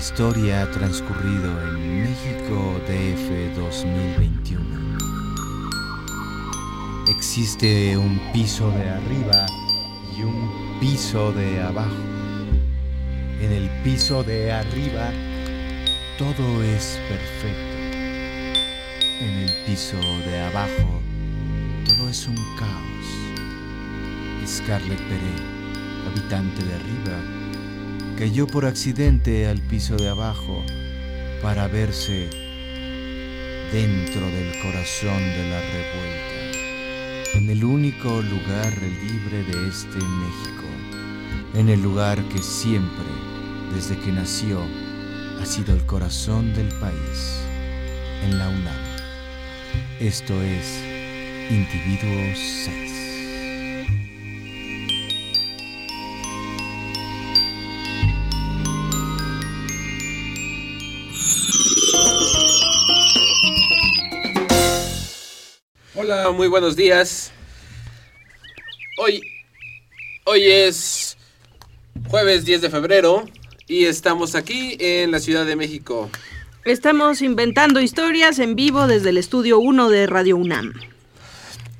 Historia 0.00 0.62
ha 0.62 0.70
transcurrido 0.70 1.50
en 1.60 2.04
México 2.04 2.80
DF 2.88 3.54
2021. 3.54 4.64
Existe 7.06 7.98
un 7.98 8.18
piso 8.32 8.70
de 8.70 8.88
arriba 8.88 9.44
y 10.16 10.22
un 10.22 10.78
piso 10.80 11.32
de 11.32 11.60
abajo. 11.60 12.02
En 13.42 13.52
el 13.52 13.68
piso 13.84 14.22
de 14.24 14.50
arriba 14.50 15.12
todo 16.16 16.62
es 16.62 16.98
perfecto. 17.06 17.76
En 19.20 19.34
el 19.34 19.52
piso 19.66 19.98
de 20.24 20.40
abajo 20.40 21.02
todo 21.84 22.08
es 22.08 22.26
un 22.26 22.36
caos. 22.58 23.06
Scarlett 24.46 25.02
Peré, 25.10 25.34
habitante 26.06 26.64
de 26.64 26.74
arriba, 26.74 27.39
cayó 28.20 28.46
por 28.46 28.66
accidente 28.66 29.48
al 29.48 29.62
piso 29.62 29.96
de 29.96 30.10
abajo 30.10 30.62
para 31.40 31.68
verse 31.68 32.28
dentro 33.72 34.20
del 34.20 34.60
corazón 34.60 35.18
de 35.18 35.48
la 35.48 35.58
revuelta, 35.62 37.38
en 37.38 37.48
el 37.48 37.64
único 37.64 38.20
lugar 38.20 38.74
libre 38.82 39.42
de 39.44 39.68
este 39.68 39.96
México, 39.96 40.66
en 41.54 41.70
el 41.70 41.80
lugar 41.80 42.22
que 42.24 42.42
siempre, 42.42 43.06
desde 43.74 43.98
que 43.98 44.12
nació, 44.12 44.66
ha 45.40 45.46
sido 45.46 45.72
el 45.72 45.86
corazón 45.86 46.52
del 46.52 46.68
país, 46.78 47.40
en 48.22 48.38
la 48.38 48.50
UNAM. 48.50 48.84
Esto 49.98 50.34
es 50.42 50.78
Individuo 51.48 52.34
6. 52.34 52.89
Hola, 66.12 66.32
muy 66.32 66.48
buenos 66.48 66.74
días. 66.74 67.30
Hoy, 68.98 69.22
hoy 70.24 70.42
es 70.44 71.16
jueves 72.08 72.44
10 72.44 72.62
de 72.62 72.68
febrero 72.68 73.26
y 73.68 73.84
estamos 73.84 74.34
aquí 74.34 74.76
en 74.80 75.12
la 75.12 75.20
Ciudad 75.20 75.46
de 75.46 75.54
México. 75.54 76.10
Estamos 76.64 77.22
inventando 77.22 77.80
historias 77.80 78.40
en 78.40 78.56
vivo 78.56 78.88
desde 78.88 79.10
el 79.10 79.18
estudio 79.18 79.60
1 79.60 79.88
de 79.88 80.08
Radio 80.08 80.36
UNAM. 80.36 80.72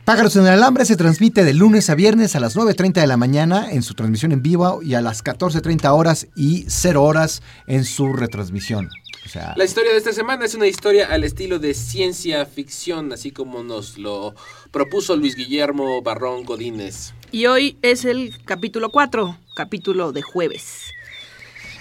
Pájaros 0.05 0.37
en 0.37 0.43
el 0.43 0.51
Alambre 0.51 0.85
se 0.85 0.95
transmite 0.95 1.43
de 1.43 1.53
lunes 1.53 1.91
a 1.91 1.97
viernes 1.97 2.37
a 2.37 2.41
las 2.41 2.57
9.30 2.57 3.01
de 3.01 3.09
la 3.09 3.17
mañana 3.17 3.73
en 3.73 3.83
su 3.83 3.95
transmisión 3.95 4.31
en 4.31 4.43
vivo 4.43 4.81
y 4.81 4.95
a 4.95 5.01
las 5.01 5.25
14.30 5.25 5.93
horas 5.93 6.29
y 6.37 6.67
0 6.69 7.03
horas 7.03 7.43
en 7.67 7.85
su 7.85 8.13
retransmisión. 8.13 8.91
O 9.25 9.29
sea, 9.29 9.55
La 9.57 9.65
historia 9.65 9.93
de 9.93 9.99
esta 9.99 10.13
semana 10.13 10.45
es 10.45 10.55
una 10.55 10.67
historia 10.67 11.07
al 11.07 11.25
estilo 11.25 11.59
de 11.59 11.75
ciencia 11.75 12.47
ficción, 12.47 13.13
así 13.13 13.31
como 13.31 13.63
nos 13.63 13.99
lo 13.99 14.35
propuso 14.71 15.17
Luis 15.17 15.37
Guillermo 15.37 16.03
Barrón 16.03 16.45
Godínez. 16.45 17.13
Y 17.33 17.47
hoy 17.47 17.77
es 17.83 18.05
el 18.05 18.35
capítulo 18.45 18.91
4, 18.91 19.37
capítulo 19.55 20.13
de 20.13 20.23
jueves. 20.23 20.91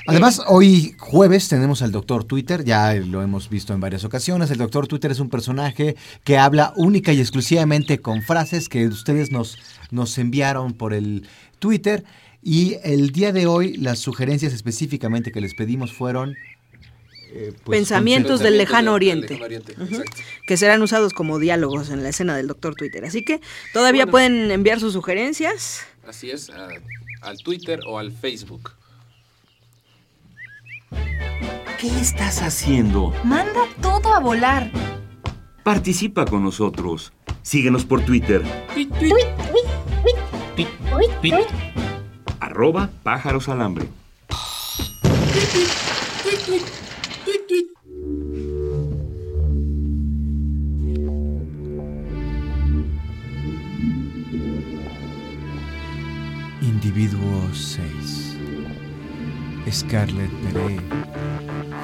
Además, 0.10 0.42
hoy 0.48 0.96
jueves 0.98 1.50
tenemos 1.50 1.84
al 1.84 1.92
Doctor 1.92 2.24
Twitter, 2.24 2.64
ya 2.64 2.94
lo 2.96 3.22
hemos 3.22 3.48
visto 3.50 3.74
en 3.74 3.80
varias 3.80 4.04
ocasiones. 4.04 4.50
El 4.50 4.58
Doctor 4.58 4.88
Twitter 4.88 5.12
es 5.12 5.20
un 5.20 5.30
personaje 5.30 5.96
que 6.24 6.38
habla 6.38 6.74
única 6.76 7.14
y 7.14 7.20
exclusivamente 7.20 8.00
con 8.00 8.24
frases 8.24 8.70
que 8.70 8.88
ustedes 8.88 9.32
nos, 9.32 9.60
nos 9.92 10.18
enviaron 10.18 10.74
por 10.74 10.94
el 10.94 11.28
Twitter. 11.60 12.04
Y 12.42 12.78
el 12.84 13.12
día 13.12 13.32
de 13.32 13.46
hoy, 13.46 13.78
las 13.78 14.00
sugerencias 14.00 14.52
específicamente 14.54 15.32
que 15.32 15.42
les 15.42 15.54
pedimos 15.54 15.94
fueron... 15.94 16.36
eh, 17.32 17.54
pues, 17.64 17.78
Pensamientos 17.80 18.40
del 18.40 18.58
lejano 18.58 18.94
oriente. 18.94 19.36
Lejano 19.36 19.46
Oriente. 19.46 19.76
Que 20.48 20.58
serán 20.58 20.82
usados 20.82 21.14
como 21.14 21.38
diálogos 21.40 21.90
en 21.90 22.04
la 22.04 22.10
escena 22.10 22.36
del 22.36 22.48
Doctor 22.48 22.76
Twitter. 22.76 23.06
Así 23.06 23.24
que 23.24 23.40
todavía 23.74 24.06
Bueno. 24.06 24.12
pueden 24.12 24.52
enviar 24.52 24.80
sus 24.80 24.94
sugerencias. 24.94 25.82
Así 26.08 26.32
es, 26.32 26.50
a- 26.50 26.68
al 27.22 27.38
Twitter 27.40 27.80
o 27.88 28.00
al 28.00 28.12
Facebook. 28.12 28.72
¿Qué 31.80 31.88
estás 32.00 32.42
haciendo? 32.42 33.14
Manda 33.24 33.62
todo 33.82 34.14
a 34.14 34.20
volar. 34.20 34.72
Participa 35.64 36.26
con 36.26 36.44
nosotros. 36.44 37.14
Síguenos 37.42 37.86
por 37.86 38.04
Twitter. 38.04 38.42
Arroba 42.40 42.90
pájaros 43.04 43.48
alambre. 43.50 43.88
Individuo 56.90 57.48
6. 57.54 58.36
Scarlett 59.72 60.32
Peré, 60.42 60.82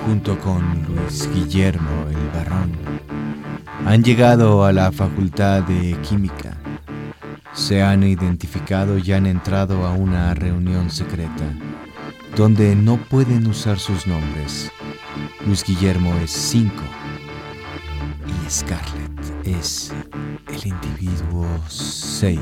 junto 0.03 0.35
con 0.39 0.63
Luis 0.87 1.29
Guillermo 1.31 2.07
el 2.09 2.29
Barrón, 2.33 2.71
han 3.85 4.03
llegado 4.03 4.65
a 4.65 4.73
la 4.73 4.91
Facultad 4.91 5.61
de 5.61 5.95
Química. 6.01 6.57
Se 7.53 7.83
han 7.83 8.01
identificado 8.01 8.97
y 8.97 9.11
han 9.11 9.27
entrado 9.27 9.85
a 9.85 9.93
una 9.93 10.33
reunión 10.33 10.89
secreta, 10.89 11.53
donde 12.35 12.75
no 12.75 12.97
pueden 12.97 13.45
usar 13.45 13.77
sus 13.77 14.07
nombres. 14.07 14.71
Luis 15.45 15.63
Guillermo 15.63 16.15
es 16.23 16.31
5 16.31 16.73
y 18.25 18.49
Scarlett 18.49 19.45
es 19.45 19.93
el 20.47 20.65
individuo 20.65 21.45
6. 21.67 22.39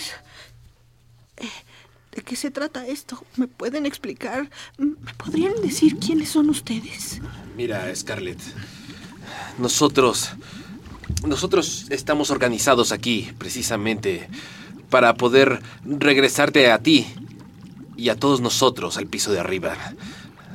Entonces, 0.00 0.14
eh, 1.36 1.48
¿de 2.16 2.22
qué 2.22 2.36
se 2.36 2.50
trata 2.50 2.86
esto? 2.86 3.22
¿Me 3.36 3.48
pueden 3.48 3.86
explicar? 3.86 4.50
¿Me 4.78 5.14
podrían 5.14 5.60
decir 5.62 5.98
quiénes 5.98 6.30
son 6.30 6.48
ustedes? 6.50 7.20
Mira, 7.56 7.94
Scarlett, 7.94 8.40
nosotros, 9.58 10.30
nosotros 11.26 11.86
estamos 11.90 12.30
organizados 12.30 12.92
aquí 12.92 13.30
precisamente 13.38 14.28
para 14.88 15.14
poder 15.14 15.62
regresarte 15.84 16.70
a 16.70 16.78
ti 16.78 17.06
y 17.96 18.08
a 18.08 18.16
todos 18.16 18.40
nosotros 18.40 18.96
al 18.96 19.06
piso 19.06 19.32
de 19.32 19.40
arriba. 19.40 19.76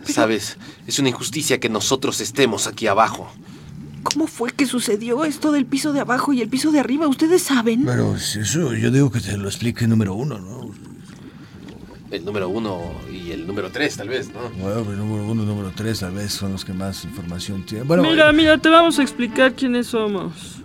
Sabes, 0.05 0.57
es 0.87 0.99
una 0.99 1.09
injusticia 1.09 1.59
que 1.59 1.69
nosotros 1.69 2.19
estemos 2.21 2.67
aquí 2.67 2.87
abajo. 2.87 3.31
¿Cómo 4.05 4.27
fue 4.27 4.51
que 4.51 4.67
sucedió 4.67 5.25
esto 5.25 5.51
del 5.51 5.65
piso 5.65 5.91
de 5.91 5.99
abajo 5.99 6.31
y 6.31 6.41
el 6.41 6.47
piso 6.47 6.71
de 6.71 6.79
arriba? 6.79 7.07
¿Ustedes 7.07 7.41
saben? 7.41 7.85
Pero 7.85 8.15
eso 8.15 8.73
yo 8.75 8.91
digo 8.91 9.09
que 9.11 9.19
te 9.19 9.35
lo 9.35 9.47
explique 9.47 9.85
el 9.85 9.89
número 9.89 10.13
uno, 10.13 10.37
¿no? 10.37 10.69
El 12.11 12.23
número 12.23 12.47
uno 12.47 12.93
y 13.11 13.31
el 13.31 13.47
número 13.47 13.71
tres, 13.71 13.97
tal 13.97 14.09
vez, 14.09 14.31
¿no? 14.31 14.51
Bueno, 14.61 14.91
el 14.91 14.99
número 14.99 15.25
uno 15.25 15.41
y 15.41 15.45
número 15.47 15.71
tres 15.75 16.01
tal 16.01 16.13
vez 16.13 16.31
son 16.31 16.51
los 16.51 16.63
que 16.63 16.71
más 16.71 17.03
información 17.03 17.65
tienen. 17.65 17.87
Bueno, 17.87 18.03
mira, 18.03 18.29
eh, 18.29 18.33
mira, 18.33 18.57
te 18.59 18.69
vamos 18.69 18.99
a 18.99 19.01
explicar 19.01 19.55
quiénes 19.55 19.87
somos. 19.87 20.61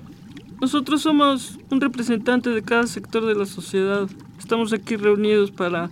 Nosotros 0.61 1.01
somos 1.01 1.59
un 1.71 1.81
representante 1.81 2.51
de 2.51 2.63
cada 2.63 2.87
sector 2.87 3.25
de 3.25 3.35
la 3.35 3.47
sociedad. 3.47 4.07
Estamos 4.39 4.75
aquí 4.75 4.97
reunidos 4.97 5.51
para, 5.51 5.91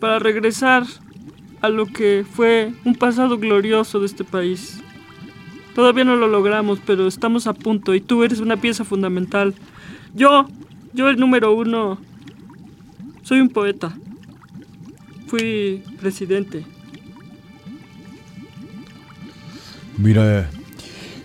para 0.00 0.18
regresar 0.18 0.86
a 1.60 1.68
lo 1.68 1.84
que 1.86 2.24
fue 2.28 2.72
un 2.86 2.94
pasado 2.94 3.36
glorioso 3.36 4.00
de 4.00 4.06
este 4.06 4.24
país. 4.24 4.80
Todavía 5.74 6.04
no 6.04 6.16
lo 6.16 6.28
logramos, 6.28 6.78
pero 6.84 7.06
estamos 7.08 7.46
a 7.46 7.52
punto 7.52 7.94
y 7.94 8.00
tú 8.00 8.22
eres 8.22 8.40
una 8.40 8.56
pieza 8.56 8.84
fundamental. 8.84 9.54
Yo, 10.14 10.48
yo 10.92 11.08
el 11.08 11.18
número 11.18 11.52
uno, 11.54 11.98
soy 13.22 13.40
un 13.40 13.48
poeta. 13.48 13.96
Fui 15.26 15.82
presidente. 15.98 16.64
Mira, 19.98 20.48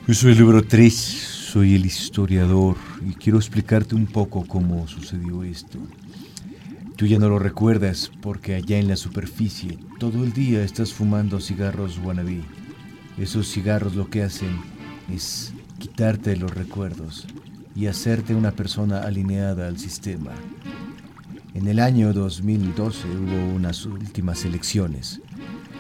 yo 0.07 0.13
soy 0.13 0.31
el 0.31 0.40
número 0.40 0.63
3, 0.63 0.94
soy 0.94 1.75
el 1.75 1.86
historiador 1.86 2.78
y 3.07 3.13
quiero 3.13 3.38
explicarte 3.38 3.94
un 3.94 4.07
poco 4.07 4.46
cómo 4.48 4.88
sucedió 4.88 5.44
esto. 5.44 5.78
Tú 6.96 7.06
ya 7.06 7.18
no 7.18 7.30
lo 7.30 7.40
recuerdas 7.40 8.12
porque 8.22 8.56
allá 8.56 8.78
en 8.78 8.88
la 8.88 8.96
superficie 8.96 9.78
todo 10.00 10.24
el 10.24 10.34
día 10.34 10.63
estás 10.63 10.94
fumando 10.94 11.40
cigarros 11.40 12.00
wannabe. 12.04 12.42
Esos 13.19 13.51
cigarros 13.51 13.95
lo 13.95 14.10
que 14.10 14.24
hacen 14.24 14.62
es 15.13 15.54
quitarte 15.77 16.38
los 16.38 16.51
recuerdos 16.51 17.27
y 17.75 17.88
hacerte 17.88 18.33
una 18.33 18.51
persona 18.51 19.01
alineada 19.01 19.68
al 19.68 19.77
sistema. 19.77 20.31
En 21.54 21.68
el 21.68 21.80
año 21.80 22.13
2012 22.13 23.10
hubo 23.10 23.54
unas 23.54 23.86
últimas 23.86 24.45
elecciones. 24.45 25.19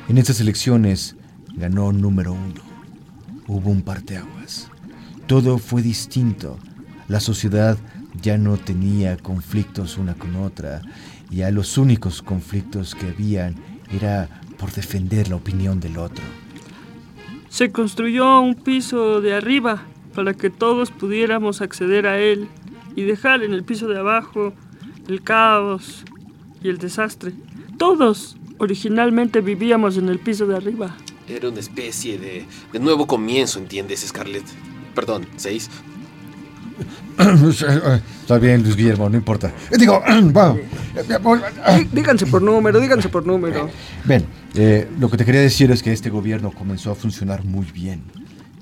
En 0.09 0.17
estas 0.17 0.41
elecciones 0.41 1.15
ganó 1.55 1.93
número 1.93 2.33
uno. 2.33 2.61
Hubo 3.47 3.69
un 3.69 3.83
parteaguas. 3.83 4.67
Todo 5.25 5.59
fue 5.59 5.81
distinto. 5.81 6.59
La 7.07 7.21
sociedad 7.21 7.77
ya 8.21 8.37
no 8.37 8.57
tenía 8.57 9.15
conflictos 9.15 9.97
una 9.97 10.13
con 10.13 10.35
otra. 10.35 10.81
Ya 11.29 11.51
los 11.51 11.77
únicos 11.77 12.21
conflictos 12.21 12.95
que 12.95 13.07
habían 13.07 13.55
era 13.93 14.41
por 14.57 14.73
defender 14.73 15.29
la 15.29 15.37
opinión 15.37 15.79
del 15.79 15.97
otro. 15.97 16.23
Se 17.49 17.71
construyó 17.71 18.39
un 18.41 18.55
piso 18.55 19.21
de 19.21 19.33
arriba 19.33 19.83
para 20.15 20.33
que 20.33 20.49
todos 20.49 20.91
pudiéramos 20.91 21.61
acceder 21.61 22.07
a 22.07 22.19
él 22.19 22.47
y 22.95 23.03
dejar 23.03 23.43
en 23.43 23.53
el 23.53 23.63
piso 23.63 23.87
de 23.87 23.97
abajo 23.99 24.53
el 25.07 25.21
caos 25.23 26.03
y 26.63 26.69
el 26.69 26.77
desastre. 26.77 27.33
Todos 27.77 28.37
originalmente 28.59 29.41
vivíamos 29.41 29.97
en 29.97 30.09
el 30.09 30.19
piso 30.19 30.45
de 30.45 30.55
arriba. 30.57 30.95
Era 31.27 31.49
una 31.49 31.59
especie 31.59 32.17
de, 32.17 32.45
de 32.73 32.79
nuevo 32.79 33.07
comienzo, 33.07 33.59
¿entiendes, 33.59 34.01
Scarlett? 34.07 34.43
Perdón, 34.95 35.25
seis. 35.37 35.69
Está 37.19 38.37
bien, 38.39 38.63
Luis 38.63 38.75
Guillermo, 38.75 39.09
no 39.09 39.17
importa. 39.17 39.51
Digo, 39.77 40.01
bueno, 40.31 40.57
Dí- 41.77 41.87
Díganse 41.91 42.25
por 42.25 42.41
número, 42.41 42.79
díganse 42.79 43.09
por 43.09 43.25
número. 43.25 43.69
Ven, 44.05 44.25
eh, 44.55 44.89
lo 44.99 45.09
que 45.09 45.17
te 45.17 45.25
quería 45.25 45.41
decir 45.41 45.71
es 45.71 45.83
que 45.83 45.91
este 45.91 46.09
gobierno 46.09 46.51
comenzó 46.51 46.91
a 46.91 46.95
funcionar 46.95 47.43
muy 47.43 47.65
bien. 47.65 48.03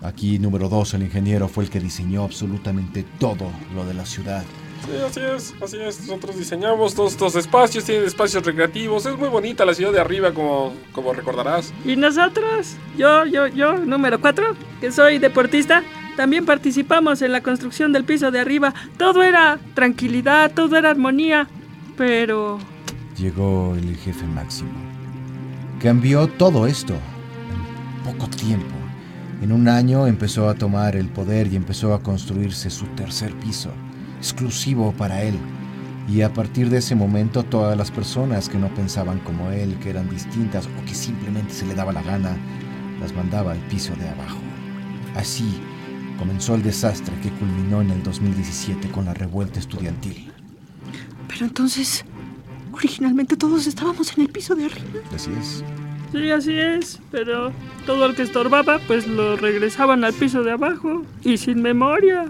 Aquí, 0.01 0.37
número 0.37 0.69
dos, 0.69 0.93
el 0.93 1.03
ingeniero 1.03 1.47
fue 1.47 1.63
el 1.63 1.69
que 1.69 1.79
diseñó 1.79 2.23
absolutamente 2.23 3.03
todo 3.19 3.51
lo 3.73 3.85
de 3.85 3.93
la 3.93 4.05
ciudad. 4.05 4.43
Sí, 4.85 4.91
así 5.05 5.19
es, 5.19 5.53
así 5.61 5.77
es. 5.77 6.01
Nosotros 6.01 6.37
diseñamos 6.37 6.93
todos 6.93 7.13
estos 7.13 7.35
espacios, 7.35 7.83
tienen 7.83 8.05
espacios 8.05 8.45
recreativos. 8.45 9.05
Es 9.05 9.17
muy 9.17 9.27
bonita 9.27 9.65
la 9.65 9.73
ciudad 9.73 9.91
de 9.91 9.99
arriba, 9.99 10.33
como, 10.33 10.73
como 10.91 11.13
recordarás. 11.13 11.73
Y 11.83 11.95
nosotros, 11.95 12.75
yo, 12.97 13.25
yo, 13.25 13.47
yo, 13.47 13.77
número 13.77 14.21
4, 14.21 14.55
que 14.79 14.91
soy 14.91 15.17
deportista, 15.17 15.83
también 16.15 16.45
participamos 16.45 17.21
en 17.23 17.31
la 17.31 17.41
construcción 17.41 17.91
del 17.91 18.03
piso 18.03 18.29
de 18.29 18.39
arriba. 18.39 18.73
Todo 18.97 19.23
era 19.23 19.59
tranquilidad, 19.73 20.51
todo 20.53 20.77
era 20.77 20.91
armonía. 20.91 21.47
Pero 21.97 22.59
Llegó 23.17 23.73
el 23.75 23.95
jefe 23.97 24.25
máximo. 24.27 24.96
Cambió 25.81 26.25
todo 26.25 26.65
esto 26.65 26.95
en 26.95 28.03
poco 28.03 28.27
tiempo. 28.27 28.73
En 29.43 29.51
un 29.51 29.67
año 29.67 30.07
empezó 30.07 30.49
a 30.49 30.55
tomar 30.55 30.95
el 30.95 31.07
poder 31.07 31.53
y 31.53 31.55
empezó 31.55 31.93
a 31.93 32.01
construirse 32.01 32.71
su 32.71 32.87
tercer 32.87 33.31
piso, 33.35 33.69
exclusivo 34.17 34.91
para 34.93 35.21
él. 35.21 35.37
Y 36.09 36.21
a 36.23 36.33
partir 36.33 36.71
de 36.71 36.79
ese 36.79 36.95
momento 36.95 37.43
todas 37.43 37.77
las 37.77 37.91
personas 37.91 38.49
que 38.49 38.57
no 38.57 38.73
pensaban 38.73 39.19
como 39.19 39.51
él, 39.51 39.77
que 39.77 39.91
eran 39.91 40.09
distintas 40.09 40.65
o 40.65 40.85
que 40.85 40.95
simplemente 40.95 41.53
se 41.53 41.67
le 41.67 41.75
daba 41.75 41.93
la 41.93 42.01
gana, 42.01 42.35
las 42.99 43.13
mandaba 43.13 43.51
al 43.51 43.59
piso 43.67 43.93
de 43.97 44.09
abajo. 44.09 44.39
Así 45.15 45.61
comenzó 46.17 46.55
el 46.55 46.63
desastre 46.63 47.13
que 47.21 47.29
culminó 47.29 47.81
en 47.81 47.91
el 47.91 48.01
2017 48.01 48.89
con 48.89 49.05
la 49.05 49.13
revuelta 49.13 49.59
estudiantil. 49.59 50.31
Pero 51.27 51.45
entonces, 51.45 52.03
originalmente 52.77 53.35
todos 53.35 53.67
estábamos 53.67 54.15
en 54.17 54.23
el 54.23 54.29
piso 54.29 54.55
de 54.55 54.65
arriba. 54.65 55.01
Así 55.13 55.31
es. 55.39 55.63
sí, 56.11 56.31
así 56.31 56.53
es. 56.57 56.99
Pero 57.11 57.51
todo 57.85 58.05
el 58.05 58.15
que 58.15 58.23
estorbaba, 58.23 58.79
pues 58.87 59.07
lo 59.07 59.35
regresaban 59.35 60.03
al 60.03 60.13
piso 60.13 60.43
de 60.43 60.51
abajo. 60.51 61.03
Y 61.23 61.37
sin 61.37 61.61
memoria. 61.61 62.25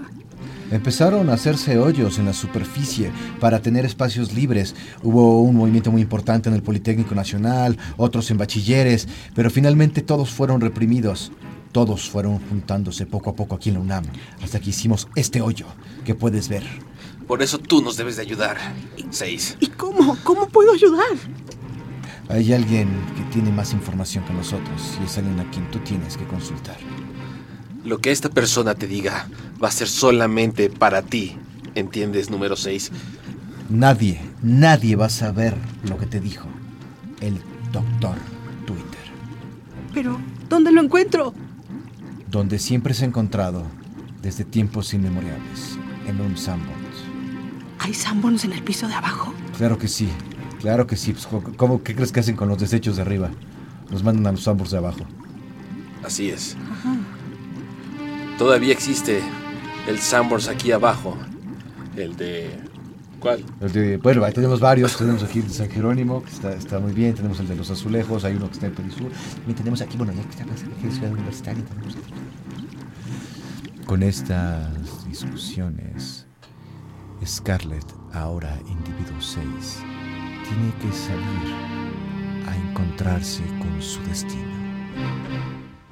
Empezaron 0.70 1.30
a 1.30 1.34
hacerse 1.34 1.78
hoyos 1.78 2.20
en 2.20 2.26
la 2.26 2.34
superficie 2.34 3.12
para 3.40 3.62
tener 3.62 3.86
espacios 3.86 4.34
libres. 4.34 4.76
Hubo 5.02 5.42
un 5.42 5.56
movimiento 5.56 5.92
muy 5.92 6.02
importante 6.02 6.50
en 6.50 6.56
el 6.56 6.62
Politécnico 6.62 7.16
Nacional, 7.16 7.78
otros 7.96 8.30
en 8.32 8.38
bachilleres, 8.38 9.08
pero 9.34 9.50
finalmente 9.50 10.02
todos 10.02 10.30
fueron 10.30 10.60
reprimidos. 10.60 11.32
Todos 11.72 12.10
fueron 12.10 12.40
juntándose 12.50 13.06
poco 13.06 13.30
a 13.30 13.36
poco 13.36 13.56
aquí 13.56 13.70
en 13.70 13.76
la 13.76 13.82
UNAM, 13.82 14.06
hasta 14.42 14.60
que 14.60 14.72
hicimos 14.72 15.08
este 15.16 15.42
hoyo 15.42 15.68
que 16.04 16.16
puedes 16.16 16.50
ver. 16.50 16.64
Por 17.28 17.42
eso 17.42 17.58
tú 17.58 17.82
nos 17.82 17.98
debes 17.98 18.16
de 18.16 18.22
ayudar. 18.22 18.58
Seis. 19.10 19.58
¿Y 19.60 19.68
cómo? 19.68 20.18
¿Cómo 20.24 20.48
puedo 20.48 20.74
ayudar? 20.74 21.08
Hay 22.30 22.54
alguien 22.54 22.90
que 23.16 23.24
tiene 23.34 23.52
más 23.52 23.74
información 23.74 24.26
que 24.26 24.34
nosotros 24.34 24.98
y 25.02 25.06
es 25.06 25.18
alguien 25.18 25.40
a 25.40 25.50
quien 25.50 25.70
tú 25.72 25.80
tienes 25.80 26.18
que 26.18 26.26
consultar. 26.26 26.78
Lo 27.84 28.00
que 28.00 28.12
esta 28.12 28.30
persona 28.30 28.76
te 28.76 28.88
diga 28.88 29.30
va 29.62 29.70
a 29.70 29.72
ser 29.72 29.88
solamente 29.88 30.70
para 30.70 31.02
ti. 31.02 31.38
¿Entiendes, 31.76 32.30
número 32.30 32.56
seis? 32.56 32.92
Nadie, 33.70 34.22
nadie 34.42 34.96
va 34.96 35.06
a 35.06 35.10
saber 35.10 35.56
lo 35.88 35.98
que 35.98 36.06
te 36.06 36.20
dijo 36.20 36.48
el 37.22 37.38
doctor 37.72 38.16
Twitter. 38.66 39.12
Pero, 39.94 40.20
¿dónde 40.50 40.72
lo 40.72 40.82
encuentro? 40.82 41.34
donde 42.30 42.60
siempre 42.60 42.94
se 42.94 43.06
ha 43.06 43.08
encontrado 43.08 43.64
desde 44.22 44.44
tiempos 44.44 44.94
inmemoriales, 44.94 45.78
en 46.08 46.20
un 46.22 46.38
sandbox. 46.38 46.77
¿Hay 47.88 47.94
Sanborns 47.94 48.44
en 48.44 48.52
el 48.52 48.62
piso 48.64 48.86
de 48.90 48.96
abajo? 48.96 49.34
Claro 49.58 49.78
que 49.78 49.88
sí, 49.88 50.10
claro 50.60 50.86
que 50.86 50.98
sí. 50.98 51.14
Pues, 51.14 51.26
¿cómo, 51.56 51.82
¿Qué 51.84 51.96
crees 51.96 52.12
que 52.12 52.20
hacen 52.20 52.36
con 52.36 52.50
los 52.50 52.60
desechos 52.60 52.98
de 52.98 53.02
arriba? 53.02 53.30
Los 53.90 54.04
mandan 54.04 54.28
a 54.28 54.32
los 54.34 54.44
sandbox 54.44 54.72
de 54.72 54.78
abajo. 54.78 55.06
Así 56.04 56.30
es. 56.30 56.58
Todavía 58.38 58.74
existe 58.74 59.22
el 59.88 60.00
Sanborns 60.00 60.50
aquí 60.50 60.74
abajo. 60.74 61.18
El 61.96 62.18
de... 62.18 62.60
¿Cuál? 63.22 63.46
El 63.62 63.72
de- 63.72 63.96
bueno, 63.98 64.26
ahí 64.26 64.34
tenemos 64.34 64.60
varios. 64.60 64.98
Tenemos 64.98 65.24
aquí 65.24 65.40
el 65.40 65.48
de 65.48 65.54
San 65.54 65.70
Jerónimo, 65.70 66.24
que 66.24 66.30
está, 66.32 66.54
está 66.54 66.80
muy 66.80 66.92
bien. 66.92 67.16
Tenemos 67.16 67.40
el 67.40 67.48
de 67.48 67.56
los 67.56 67.70
azulejos, 67.72 68.26
hay 68.26 68.36
uno 68.36 68.48
que 68.48 68.54
está 68.56 68.68
en 68.68 68.74
Perisur. 68.76 69.10
También 69.38 69.56
tenemos 69.56 69.80
aquí, 69.82 69.96
bueno, 69.96 70.12
ya 70.12 70.24
que 70.24 70.30
está 70.32 70.44
en 70.44 70.92
Ciudad 70.92 71.12
Universitaria, 71.14 71.64
tenemos 71.64 71.96
aquí. 71.96 72.14
Con 73.86 74.04
estas 74.04 75.06
discusiones, 75.08 76.26
Scarlett, 77.26 77.86
ahora 78.14 78.58
individuo 78.68 79.20
6, 79.20 79.84
tiene 80.44 80.74
que 80.80 80.92
salir 80.96 81.56
a 82.48 82.56
encontrarse 82.56 83.44
con 83.60 83.82
su 83.82 84.02
destino. 84.04 84.44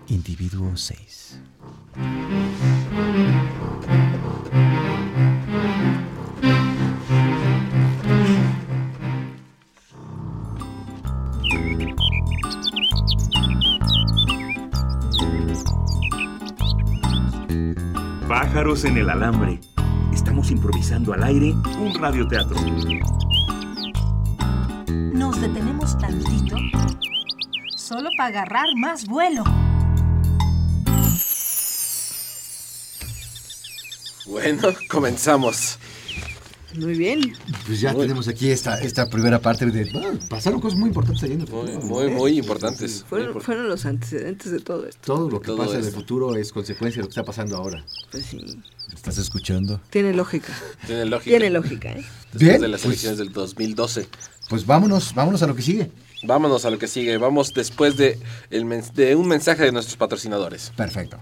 Individuo 0.08 0.75
6. 0.75 1.39
Pájaros 18.27 18.86
en 18.86 18.98
el 18.98 19.10
alambre. 19.10 19.60
Estamos 20.46 20.64
improvisando 20.64 21.14
al 21.14 21.24
aire 21.24 21.56
un 21.80 21.92
radioteatro. 22.00 22.56
Nos 24.88 25.42
detenemos 25.42 25.98
tantito 25.98 26.56
solo 27.75 28.12
para 28.16 28.30
agarrar 28.30 28.68
más 28.75 29.08
vuelo. 29.08 29.44
Bueno, 34.28 34.62
comenzamos. 34.88 35.80
Muy 36.77 36.96
bien. 36.98 37.34
Pues 37.65 37.79
ya 37.82 37.94
tenemos 37.94 38.27
aquí 38.27 38.50
esta, 38.50 38.79
esta 38.82 39.10
primera 39.10 39.39
parte 39.39 39.65
de... 39.65 39.89
ah, 39.96 40.13
pasaron 40.29 40.60
cosas 40.60 40.77
muy 40.79 40.89
importantes 40.89 41.24
ahí 41.24 41.32
en 41.34 41.41
el 41.41 41.48
Muy, 41.50 41.67
futuro, 41.67 41.86
muy, 41.86 42.08
muy 42.10 42.38
importantes. 42.39 43.05
Fueron, 43.08 43.41
fueron 43.41 43.67
los 43.70 43.86
antecedentes 43.86 44.51
de 44.51 44.60
todo 44.60 44.86
esto. 44.86 45.00
Todo 45.05 45.29
lo 45.29 45.39
que 45.39 45.48
Todo 45.48 45.58
pasa 45.58 45.74
en 45.75 45.79
el 45.82 45.86
esto. 45.88 46.00
futuro 46.00 46.36
es 46.36 46.51
consecuencia 46.51 47.00
de 47.00 47.03
lo 47.03 47.08
que 47.08 47.12
está 47.12 47.24
pasando 47.24 47.55
ahora. 47.58 47.84
Pues 48.12 48.25
sí. 48.25 48.39
¿Estás 48.94 49.17
escuchando? 49.17 49.79
Tiene 49.89 50.13
lógica. 50.13 50.53
Tiene 50.86 51.05
lógica. 51.05 51.29
Tiene 51.29 51.50
lógica, 51.50 51.89
¿eh? 51.91 51.96
Después 52.34 52.39
Bien, 52.39 52.62
de 52.62 52.67
las 52.67 52.82
pues- 52.82 52.86
elecciones 52.91 53.17
del 53.20 53.32
2012. 53.32 54.08
Pues 54.50 54.65
vámonos, 54.65 55.13
vámonos 55.15 55.41
a 55.44 55.48
lo 55.48 55.55
que 55.55 55.62
sigue. 55.62 55.91
Vámonos 56.24 56.65
a 56.65 56.70
lo 56.70 56.77
que 56.77 56.88
sigue. 56.88 57.17
Vamos 57.17 57.53
después 57.53 57.98
de, 57.98 58.20
el 58.50 58.65
mens- 58.65 58.94
de 58.94 59.15
un 59.15 59.27
mensaje 59.27 59.63
de 59.63 59.72
nuestros 59.72 59.98
patrocinadores. 59.98 60.72
Perfecto. 60.75 61.17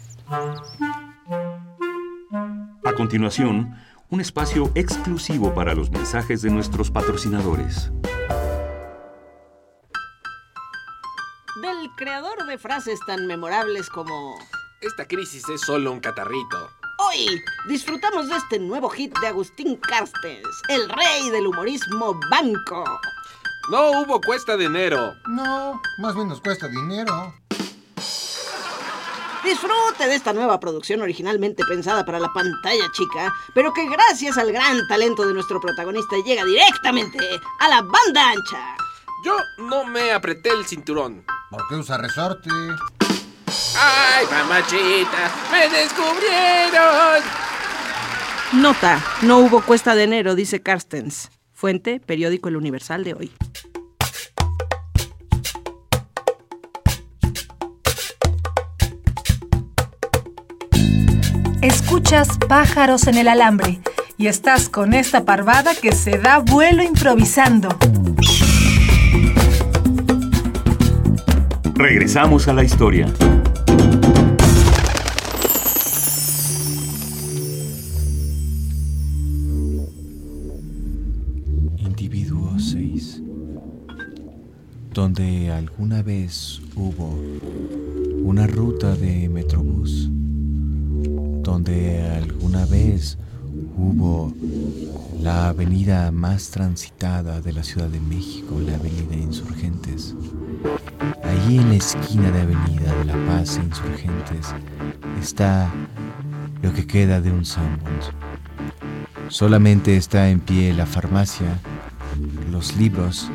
A 2.86 2.94
continuación, 2.96 3.76
un 4.14 4.22
espacio 4.22 4.72
exclusivo 4.76 5.56
para 5.56 5.74
los 5.74 5.90
mensajes 5.90 6.44
de 6.44 6.52
nuestros 6.52 6.92
patrocinadores. 6.92 7.92
Del 11.60 11.90
creador 11.96 12.46
de 12.46 12.60
frases 12.60 13.00
tan 13.08 13.26
memorables 13.26 13.90
como 13.90 14.38
Esta 14.82 15.08
crisis 15.08 15.50
es 15.50 15.62
solo 15.62 15.92
un 15.92 16.00
catarrito. 16.00 16.70
Hoy 17.00 17.42
disfrutamos 17.68 18.30
de 18.30 18.36
este 18.36 18.60
nuevo 18.60 18.88
hit 18.90 19.18
de 19.18 19.28
Agustín 19.30 19.78
Carstens, 19.78 20.62
el 20.70 20.88
rey 20.90 21.32
del 21.32 21.48
humorismo 21.48 22.20
banco. 22.30 22.84
No 23.72 24.02
hubo 24.02 24.22
cuesta 24.22 24.58
de 24.58 24.66
enero. 24.66 25.16
No, 25.28 25.82
más 25.98 26.14
bien 26.14 26.28
nos 26.28 26.40
cuesta 26.40 26.68
dinero. 26.68 27.34
Disfrute 29.44 30.08
de 30.08 30.16
esta 30.16 30.32
nueva 30.32 30.60
producción 30.60 31.02
originalmente 31.02 31.64
pensada 31.68 32.06
para 32.06 32.20
la 32.20 32.32
pantalla 32.32 32.86
chica, 32.94 33.34
pero 33.54 33.74
que 33.74 33.90
gracias 33.90 34.38
al 34.38 34.54
gran 34.54 34.88
talento 34.88 35.28
de 35.28 35.34
nuestro 35.34 35.60
protagonista 35.60 36.16
llega 36.26 36.46
directamente 36.46 37.20
a 37.60 37.68
la 37.68 37.82
banda 37.82 38.30
ancha. 38.30 38.76
Yo 39.26 39.36
no 39.58 39.84
me 39.86 40.14
apreté 40.14 40.50
el 40.50 40.66
cinturón. 40.66 41.26
¿Por 41.50 41.68
qué 41.68 41.76
usa 41.76 41.98
resorte? 41.98 42.50
¡Ay, 43.78 44.26
mamachita! 44.32 45.32
¡Me 45.52 45.70
descubrieron! 45.70 47.22
Nota, 48.54 49.04
no 49.24 49.40
hubo 49.40 49.62
cuesta 49.62 49.94
de 49.94 50.04
enero, 50.04 50.36
dice 50.36 50.62
Carstens. 50.62 51.32
Fuente, 51.52 52.00
periódico 52.00 52.50
El 52.50 52.56
Universal 52.56 53.04
de 53.04 53.14
hoy. 53.14 53.32
Escuchas 61.64 62.28
pájaros 62.50 63.08
en 63.08 63.18
el 63.18 63.30
alambre 63.30 63.80
y 64.18 64.28
estás 64.28 64.68
con 64.68 64.94
esta 64.94 65.24
parvada 65.24 65.72
que 65.74 65.94
se 65.94 66.18
da 66.18 66.40
vuelo 66.40 66.84
improvisando. 66.84 67.70
Regresamos 71.76 72.50
a 72.50 72.54
la 72.54 72.66
historia. 72.66 73.08
Individuo 81.78 82.60
6. 82.60 83.22
Donde 84.94 85.50
alguna 85.50 86.04
vez 86.04 86.62
hubo 86.76 87.18
una 88.22 88.48
ruta 88.48 88.98
de 88.98 89.30
Metrobús. 89.30 90.10
Donde 91.44 92.02
alguna 92.02 92.66
vez 92.66 93.18
hubo 93.78 94.34
la 95.22 95.50
avenida 95.50 96.12
más 96.12 96.50
transitada 96.50 97.42
de 97.42 97.54
la 97.54 97.64
Ciudad 97.64 97.90
de 97.90 98.00
México, 98.00 98.60
la 98.66 98.76
Avenida 98.76 99.16
Insurgentes. 99.16 100.16
Allí 101.24 101.58
en 101.58 101.70
la 101.70 101.76
esquina 101.76 102.32
de 102.32 102.42
Avenida 102.42 102.96
de 102.96 103.06
la 103.06 103.26
Paz 103.28 103.58
e 103.58 103.62
Insurgentes 103.62 104.48
está 105.22 105.72
lo 106.62 106.74
que 106.74 106.88
queda 106.88 107.22
de 107.22 107.32
un 107.32 107.46
Sanborns. 107.46 108.12
Solamente 109.28 109.98
está 109.98 110.30
en 110.30 110.40
pie 110.40 110.74
la 110.74 110.86
farmacia, 110.86 111.60
los 112.52 112.76
libros 112.78 113.30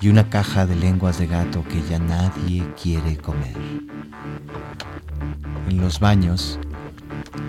y 0.00 0.08
una 0.08 0.30
caja 0.30 0.66
de 0.66 0.76
lenguas 0.76 1.18
de 1.18 1.26
gato 1.26 1.64
que 1.64 1.82
ya 1.88 1.98
nadie 1.98 2.64
quiere 2.80 3.16
comer. 3.18 3.56
En 5.70 5.80
los 5.80 6.00
baños 6.00 6.58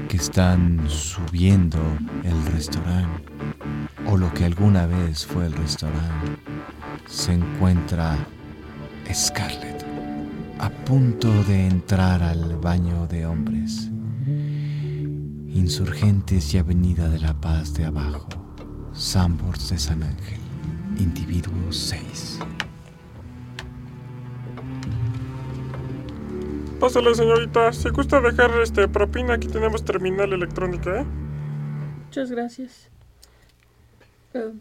que 0.07 0.17
están 0.17 0.87
subiendo 0.87 1.79
el 2.23 2.45
restaurante, 2.53 3.23
o 4.05 4.15
lo 4.15 4.31
que 4.31 4.45
alguna 4.45 4.85
vez 4.85 5.25
fue 5.25 5.47
el 5.47 5.53
restaurante, 5.53 6.37
se 7.07 7.33
encuentra 7.33 8.15
Scarlett, 9.11 9.83
a 10.59 10.69
punto 10.69 11.31
de 11.45 11.65
entrar 11.65 12.21
al 12.21 12.57
baño 12.57 13.07
de 13.07 13.25
hombres. 13.25 13.89
Insurgentes 15.47 16.53
y 16.53 16.59
Avenida 16.59 17.09
de 17.09 17.17
la 17.17 17.33
Paz 17.33 17.73
de 17.73 17.85
abajo, 17.85 18.29
Sambors 18.93 19.69
de 19.69 19.79
San 19.79 20.03
Ángel, 20.03 20.39
individuo 20.99 21.71
6. 21.71 22.37
Pásale, 26.81 27.13
señorita. 27.13 27.71
Si 27.73 27.89
gusta 27.89 28.19
dejar 28.19 28.49
este 28.59 28.87
propina, 28.87 29.35
aquí 29.35 29.47
tenemos 29.47 29.85
terminal 29.85 30.33
electrónica, 30.33 31.01
¿eh? 31.01 31.05
Muchas 32.05 32.31
gracias. 32.31 32.89
Eh, 34.33 34.51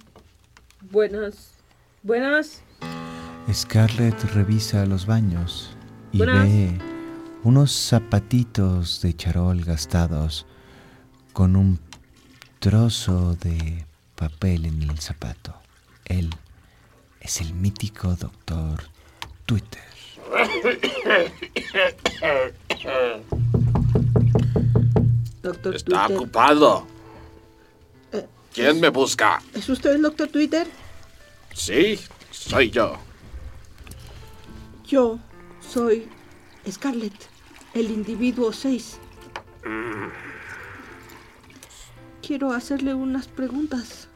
buenas. 0.91 1.55
Buenas. 2.03 2.63
Scarlett 3.51 4.23
revisa 4.35 4.85
los 4.85 5.07
baños 5.07 5.75
y 6.13 6.19
Buenas. 6.19 6.45
ve 6.45 6.79
unos 7.43 7.73
zapatitos 7.73 9.01
de 9.01 9.17
charol 9.17 9.65
gastados 9.65 10.45
con 11.33 11.57
un 11.57 11.81
trozo 12.59 13.35
de 13.37 13.87
papel 14.15 14.67
en 14.67 14.83
el 14.83 14.99
zapato. 14.99 15.55
Él 16.05 16.29
es 17.23 17.41
el 17.41 17.55
mítico 17.55 18.15
doctor 18.15 18.83
Twitter. 19.47 19.90
Doctor 25.43 25.75
Está 25.75 26.07
Twitter. 26.07 26.17
ocupado. 26.17 26.87
Eh, 28.13 28.27
¿Quién 28.53 28.81
me 28.81 28.89
busca? 28.91 29.41
¿Es 29.55 29.69
usted 29.69 29.95
el 29.95 30.03
doctor 30.03 30.29
Twitter? 30.29 30.67
Sí, 31.55 31.99
soy 32.31 32.71
yo. 32.71 32.97
Yo 34.87 35.19
soy 35.61 36.09
Scarlett, 36.71 37.15
el 37.75 37.91
individuo 37.91 38.53
6. 38.53 38.99
Quiero 42.23 42.53
hacerle 42.53 42.95
unas 42.95 43.27
preguntas. 43.29 44.09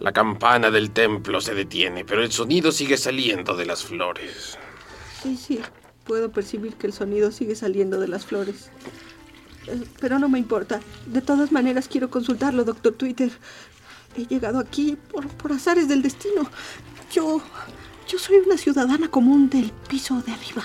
La 0.00 0.12
campana 0.12 0.70
del 0.70 0.90
templo 0.90 1.40
se 1.40 1.54
detiene, 1.54 2.04
pero 2.04 2.22
el 2.22 2.30
sonido 2.30 2.70
sigue 2.72 2.96
saliendo 2.96 3.56
de 3.56 3.66
las 3.66 3.84
flores. 3.84 4.58
Sí, 5.22 5.36
sí, 5.36 5.60
puedo 6.04 6.30
percibir 6.30 6.76
que 6.76 6.86
el 6.86 6.92
sonido 6.92 7.32
sigue 7.32 7.56
saliendo 7.56 7.98
de 7.98 8.08
las 8.08 8.24
flores. 8.24 8.70
Eh, 9.66 9.82
Pero 10.00 10.18
no 10.18 10.28
me 10.28 10.38
importa. 10.38 10.80
De 11.06 11.20
todas 11.20 11.50
maneras 11.52 11.88
quiero 11.88 12.10
consultarlo, 12.10 12.64
doctor 12.64 12.94
Twitter. 12.94 13.30
He 14.16 14.26
llegado 14.26 14.58
aquí 14.58 14.96
por, 15.10 15.26
por 15.28 15.52
azares 15.52 15.88
del 15.88 16.02
destino. 16.02 16.48
Yo... 17.12 17.42
Yo 18.08 18.18
soy 18.18 18.36
una 18.36 18.56
ciudadana 18.56 19.10
común 19.10 19.50
del 19.50 19.70
piso 19.86 20.22
de 20.22 20.32
arriba. 20.32 20.64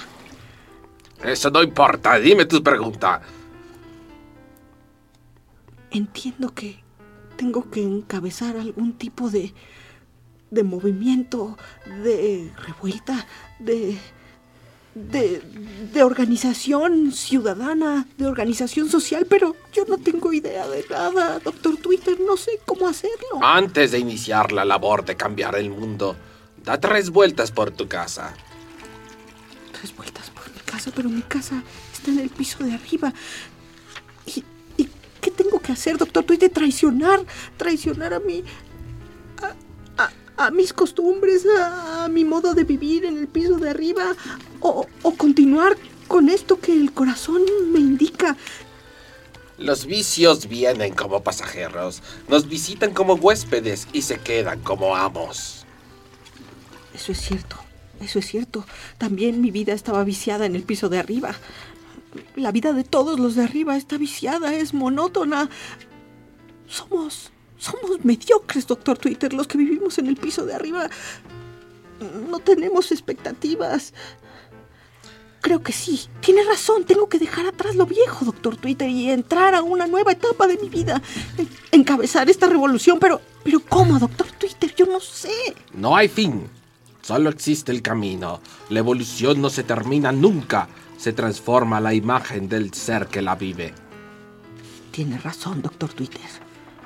Eso 1.22 1.50
no 1.52 1.62
importa, 1.62 2.18
dime 2.18 2.46
tu 2.46 2.64
pregunta. 2.64 3.22
Entiendo 5.92 6.54
que 6.54 6.83
tengo 7.44 7.70
que 7.70 7.82
encabezar 7.82 8.56
algún 8.56 8.94
tipo 8.94 9.30
de... 9.30 9.54
de 10.50 10.64
movimiento, 10.64 11.58
de 12.04 12.50
revuelta, 12.66 13.28
de... 13.60 13.98
De, 14.96 15.42
de 15.92 16.04
organización 16.04 17.12
ciudadana, 17.12 18.06
de 18.16 18.28
organización 18.28 18.88
social, 18.90 19.26
pero 19.28 19.56
yo 19.74 19.86
no 19.86 19.98
tengo 19.98 20.32
idea 20.32 20.68
de 20.68 20.86
nada, 20.88 21.40
doctor 21.40 21.78
Twitter, 21.78 22.16
no 22.20 22.38
sé 22.38 22.60
cómo 22.64 22.88
hacerlo. 22.88 23.42
Antes 23.42 23.90
de 23.90 23.98
iniciar 23.98 24.52
la 24.52 24.64
labor 24.66 25.04
de 25.04 25.16
cambiar 25.16 25.56
el 25.56 25.72
mundo, 25.72 26.16
da 26.64 26.80
tres 26.80 27.10
vueltas 27.10 27.52
por 27.52 27.72
tu 27.72 27.88
casa. 27.88 28.36
Tres 29.72 29.96
vueltas 29.96 30.30
por 30.30 30.48
mi 30.54 30.60
casa, 30.60 30.92
pero 30.96 31.10
mi 31.10 31.24
casa 31.24 31.64
está 31.92 32.12
en 32.12 32.20
el 32.20 32.30
piso 32.30 32.64
de 32.64 32.74
arriba. 32.74 33.12
¿Y, 34.28 34.44
tengo 35.34 35.60
que 35.60 35.72
hacer, 35.74 35.98
doctor 35.98 36.24
Twitter? 36.24 36.50
Traicionar, 36.50 37.26
traicionar 37.58 38.14
a 38.14 38.20
mi... 38.20 38.44
a, 39.42 40.04
a- 40.04 40.12
a 40.36 40.50
mis 40.50 40.74
costumbres, 40.74 41.46
a, 41.46 42.06
a 42.06 42.08
mi 42.08 42.26
modo 42.26 42.56
de 42.56 42.64
vivir 42.64 43.06
en 43.06 43.18
el 43.20 43.28
piso 43.28 43.58
de 43.58 43.70
arriba, 43.70 44.16
o, 44.62 44.88
o 45.04 45.14
continuar 45.16 45.78
con 46.08 46.28
esto 46.28 46.60
que 46.60 46.74
el 46.74 46.92
corazón 46.92 47.44
me 47.72 47.80
indica. 47.80 48.36
Los 49.60 49.86
vicios 49.86 50.48
vienen 50.50 50.96
como 50.96 51.22
pasajeros, 51.22 52.02
nos 52.28 52.50
visitan 52.50 52.94
como 52.96 53.14
huéspedes 53.14 53.88
y 53.94 54.02
se 54.02 54.18
quedan 54.18 54.62
como 54.62 54.96
amos. 54.96 55.66
Eso 56.96 57.12
es 57.12 57.22
cierto, 57.22 57.58
eso 58.02 58.18
es 58.18 58.26
cierto. 58.26 58.66
También 58.98 59.40
mi 59.40 59.52
vida 59.52 59.74
estaba 59.74 60.04
viciada 60.04 60.48
en 60.48 60.56
el 60.56 60.64
piso 60.64 60.90
de 60.90 60.98
arriba. 60.98 61.36
La 62.36 62.52
vida 62.52 62.74
de 62.74 62.84
todos 62.84 63.20
los 63.20 63.36
de 63.36 63.44
arriba 63.44 63.76
está 63.78 63.98
viciada, 63.98 64.54
es 64.56 64.74
monótona. 64.74 65.50
Somos, 66.68 67.32
somos 67.58 68.04
mediocres, 68.04 68.68
doctor 68.68 68.98
Twitter, 68.98 69.34
los 69.34 69.48
que 69.48 69.58
vivimos 69.58 69.98
en 69.98 70.08
el 70.08 70.16
piso 70.18 70.46
de 70.46 70.54
arriba. 70.54 70.90
No 72.30 72.40
tenemos 72.40 72.92
expectativas. 72.92 73.94
Creo 75.42 75.62
que 75.62 75.74
sí, 75.74 76.08
tiene 76.22 76.42
razón, 76.46 76.86
tengo 76.86 77.10
que 77.10 77.20
dejar 77.20 77.46
atrás 77.46 77.76
lo 77.76 77.86
viejo, 77.86 78.24
doctor 78.24 78.56
Twitter, 78.56 78.90
y 78.90 79.10
entrar 79.12 79.54
a 79.56 79.62
una 79.62 79.88
nueva 79.88 80.14
etapa 80.14 80.48
de 80.48 80.58
mi 80.58 80.70
vida. 80.70 81.02
En- 81.38 81.50
Encabezar 81.72 82.30
esta 82.30 82.48
revolución, 82.48 82.98
pero, 83.00 83.20
pero 83.44 83.60
¿cómo, 83.60 84.00
doctor 84.00 84.28
Twitter? 84.40 84.74
Yo 84.76 84.86
no 84.86 85.00
sé. 85.02 85.32
No 85.74 85.96
hay 85.98 86.08
fin. 86.08 86.48
Solo 87.02 87.30
existe 87.30 87.74
el 87.74 87.82
camino. 87.82 88.40
La 88.70 88.80
evolución 88.80 89.42
no 89.42 89.50
se 89.50 89.64
termina 89.64 90.14
nunca. 90.14 90.70
Se 91.04 91.12
transforma 91.12 91.82
la 91.82 91.94
imagen 91.94 92.48
del 92.48 92.74
ser 92.74 93.08
que 93.08 93.22
la 93.22 93.36
vive. 93.36 93.74
Tiene 94.90 95.18
razón, 95.18 95.62
doctor 95.62 95.92
Twitter. 95.92 96.22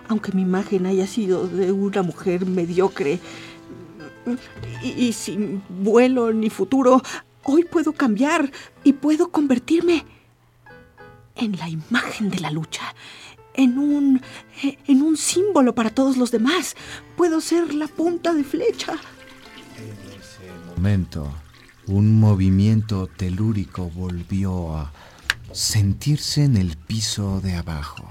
Aunque 0.07 0.31
mi 0.31 0.41
imagen 0.41 0.87
haya 0.87 1.05
sido 1.05 1.47
de 1.47 1.71
una 1.71 2.01
mujer 2.01 2.47
mediocre 2.47 3.19
y, 4.81 4.87
y 4.87 5.13
sin 5.13 5.61
vuelo 5.69 6.33
ni 6.33 6.49
futuro, 6.49 6.99
hoy 7.43 7.63
puedo 7.65 7.93
cambiar 7.93 8.51
y 8.83 8.93
puedo 8.93 9.29
convertirme 9.29 10.03
en 11.35 11.55
la 11.55 11.69
imagen 11.69 12.31
de 12.31 12.39
la 12.39 12.49
lucha, 12.49 12.95
en 13.53 13.77
un, 13.77 14.19
en 14.63 15.01
un 15.03 15.15
símbolo 15.15 15.75
para 15.75 15.91
todos 15.91 16.17
los 16.17 16.31
demás. 16.31 16.75
Puedo 17.15 17.39
ser 17.39 17.71
la 17.75 17.87
punta 17.87 18.33
de 18.33 18.43
flecha. 18.43 18.93
En 19.77 20.19
ese 20.19 20.51
momento, 20.75 21.31
un 21.87 22.19
movimiento 22.19 23.07
telúrico 23.07 23.89
volvió 23.89 24.77
a 24.77 24.91
sentirse 25.53 26.43
en 26.43 26.57
el 26.57 26.75
piso 26.75 27.39
de 27.39 27.55
abajo. 27.55 28.05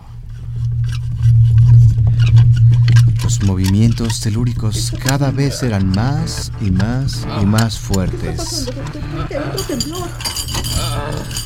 Los 3.22 3.42
movimientos 3.42 4.20
telúricos 4.20 4.94
cada 5.04 5.30
vez 5.30 5.62
eran 5.62 5.90
más 5.90 6.50
y 6.60 6.70
más 6.70 7.26
y 7.42 7.44
más 7.44 7.78
fuertes. 7.78 8.68
Otro 8.68 9.62
temblor. 9.66 10.08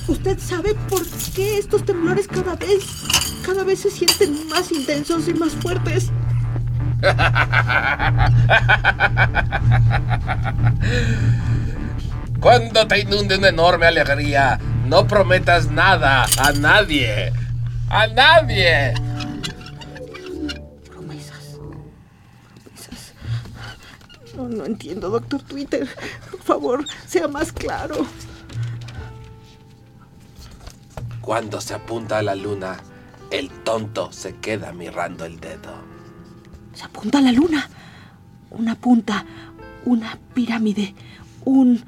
¿Usted 0.07 0.39
sabe 0.39 0.77
por 0.89 1.05
qué 1.35 1.59
estos 1.59 1.85
temblores 1.85 2.29
cada 2.29 2.55
vez, 2.55 2.85
cada 3.45 3.65
vez 3.65 3.81
se 3.81 3.91
sienten 3.91 4.49
más 4.49 4.71
intensos 4.71 5.27
y 5.27 5.35
más 5.35 5.53
fuertes? 5.55 6.13
Cuando 12.41 12.87
te 12.87 13.01
inunde 13.01 13.37
una 13.37 13.49
enorme 13.49 13.87
alegría, 13.87 14.59
no 14.87 15.07
prometas 15.07 15.71
nada 15.71 16.25
a 16.39 16.53
nadie. 16.53 17.33
¡A 17.91 18.07
nadie! 18.07 18.95
Promesas. 20.87 21.59
Promesas. 22.63 23.15
No, 24.35 24.49
no 24.49 24.65
entiendo, 24.65 25.11
doctor 25.11 25.43
Twitter. 25.43 25.87
Por 26.31 26.41
favor, 26.41 26.85
sea 27.07 27.29
más 27.29 27.53
claro. 27.53 28.07
Cuando 31.21 31.61
se 31.61 31.75
apunta 31.75 32.19
a 32.19 32.23
la 32.23 32.35
luna, 32.35 32.79
el 33.31 33.51
tonto 33.65 34.13
se 34.13 34.37
queda 34.37 34.73
mirando 34.73 35.27
el 35.27 35.39
dedo. 35.41 35.75
Se 36.73 36.85
apunta 36.85 37.19
a 37.19 37.23
la 37.23 37.33
luna. 37.33 37.69
Una 38.49 38.77
punta, 38.77 39.27
una 39.85 40.19
pirámide, 40.33 40.95
un... 41.45 41.85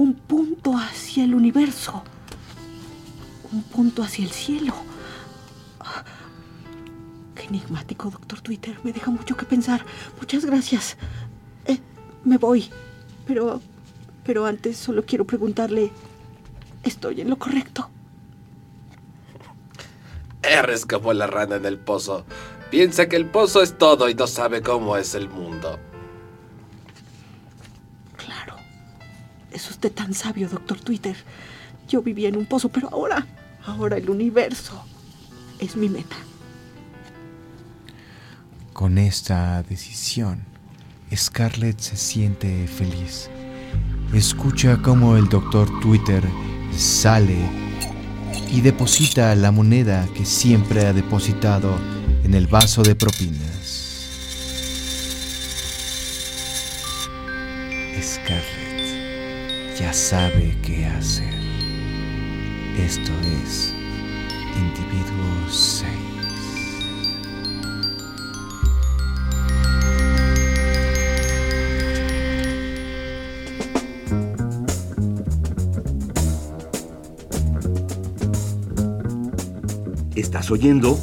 un 0.00 0.14
punto 0.14 0.78
hacia 0.78 1.24
el 1.24 1.34
universo. 1.34 2.02
Un 3.52 3.62
punto 3.64 4.02
hacia 4.02 4.24
el 4.24 4.30
cielo. 4.30 4.72
Ah, 5.78 6.02
Qué 7.34 7.44
enigmático, 7.44 8.08
doctor 8.08 8.40
Twitter. 8.40 8.78
Me 8.82 8.94
deja 8.94 9.10
mucho 9.10 9.36
que 9.36 9.44
pensar. 9.44 9.84
Muchas 10.18 10.46
gracias. 10.46 10.96
Eh, 11.66 11.80
me 12.24 12.38
voy. 12.38 12.70
Pero... 13.26 13.60
pero 14.24 14.46
antes 14.46 14.78
solo 14.78 15.04
quiero 15.04 15.26
preguntarle... 15.26 15.92
¿Estoy 16.82 17.20
en 17.20 17.28
lo 17.28 17.36
correcto? 17.36 17.90
R 20.42 20.72
escapó 20.72 21.12
la 21.12 21.26
rana 21.26 21.56
en 21.56 21.66
el 21.66 21.78
pozo. 21.78 22.24
Piensa 22.70 23.06
que 23.06 23.16
el 23.16 23.26
pozo 23.26 23.60
es 23.60 23.76
todo 23.76 24.08
y 24.08 24.14
no 24.14 24.26
sabe 24.26 24.62
cómo 24.62 24.96
es 24.96 25.14
el 25.14 25.28
mundo. 25.28 25.78
Es 29.60 29.70
usted 29.70 29.92
tan 29.92 30.14
sabio, 30.14 30.48
doctor 30.48 30.80
Twitter. 30.80 31.14
Yo 31.86 32.00
vivía 32.00 32.30
en 32.30 32.38
un 32.38 32.46
pozo, 32.46 32.70
pero 32.70 32.88
ahora, 32.90 33.26
ahora 33.66 33.98
el 33.98 34.08
universo 34.08 34.82
es 35.58 35.76
mi 35.76 35.90
meta. 35.90 36.16
Con 38.72 38.96
esta 38.96 39.62
decisión, 39.64 40.40
Scarlett 41.14 41.78
se 41.78 41.98
siente 41.98 42.66
feliz. 42.68 43.28
Escucha 44.14 44.80
cómo 44.80 45.18
el 45.18 45.28
doctor 45.28 45.68
Twitter 45.80 46.24
sale 46.74 47.36
y 48.50 48.62
deposita 48.62 49.34
la 49.34 49.50
moneda 49.50 50.08
que 50.14 50.24
siempre 50.24 50.86
ha 50.86 50.94
depositado 50.94 51.76
en 52.24 52.32
el 52.32 52.46
vaso 52.46 52.82
de 52.82 52.94
propinas. 52.94 54.08
Scarlett 58.00 58.59
ya 59.80 59.92
sabe 59.94 60.54
qué 60.62 60.84
hacer. 60.84 61.32
Esto 62.76 63.12
es 63.42 63.74
Individuo 64.54 65.48
6. 65.48 65.88
Estás 80.14 80.50
oyendo 80.50 80.98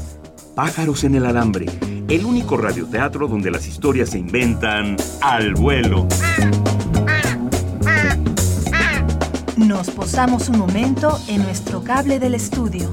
Pájaros 0.54 1.04
en 1.04 1.16
el 1.16 1.26
Alambre, 1.26 1.66
el 2.08 2.26
único 2.26 2.58
radioteatro 2.58 3.28
donde 3.28 3.50
las 3.50 3.68
historias 3.68 4.12
se 4.12 4.20
inventan 4.20 4.98
al 5.22 5.56
vuelo. 5.56 6.08
Nos 9.58 9.90
posamos 9.90 10.50
un 10.50 10.60
momento 10.60 11.20
en 11.28 11.42
nuestro 11.42 11.84
cable 11.84 12.20
del 12.20 12.36
estudio. 12.36 12.92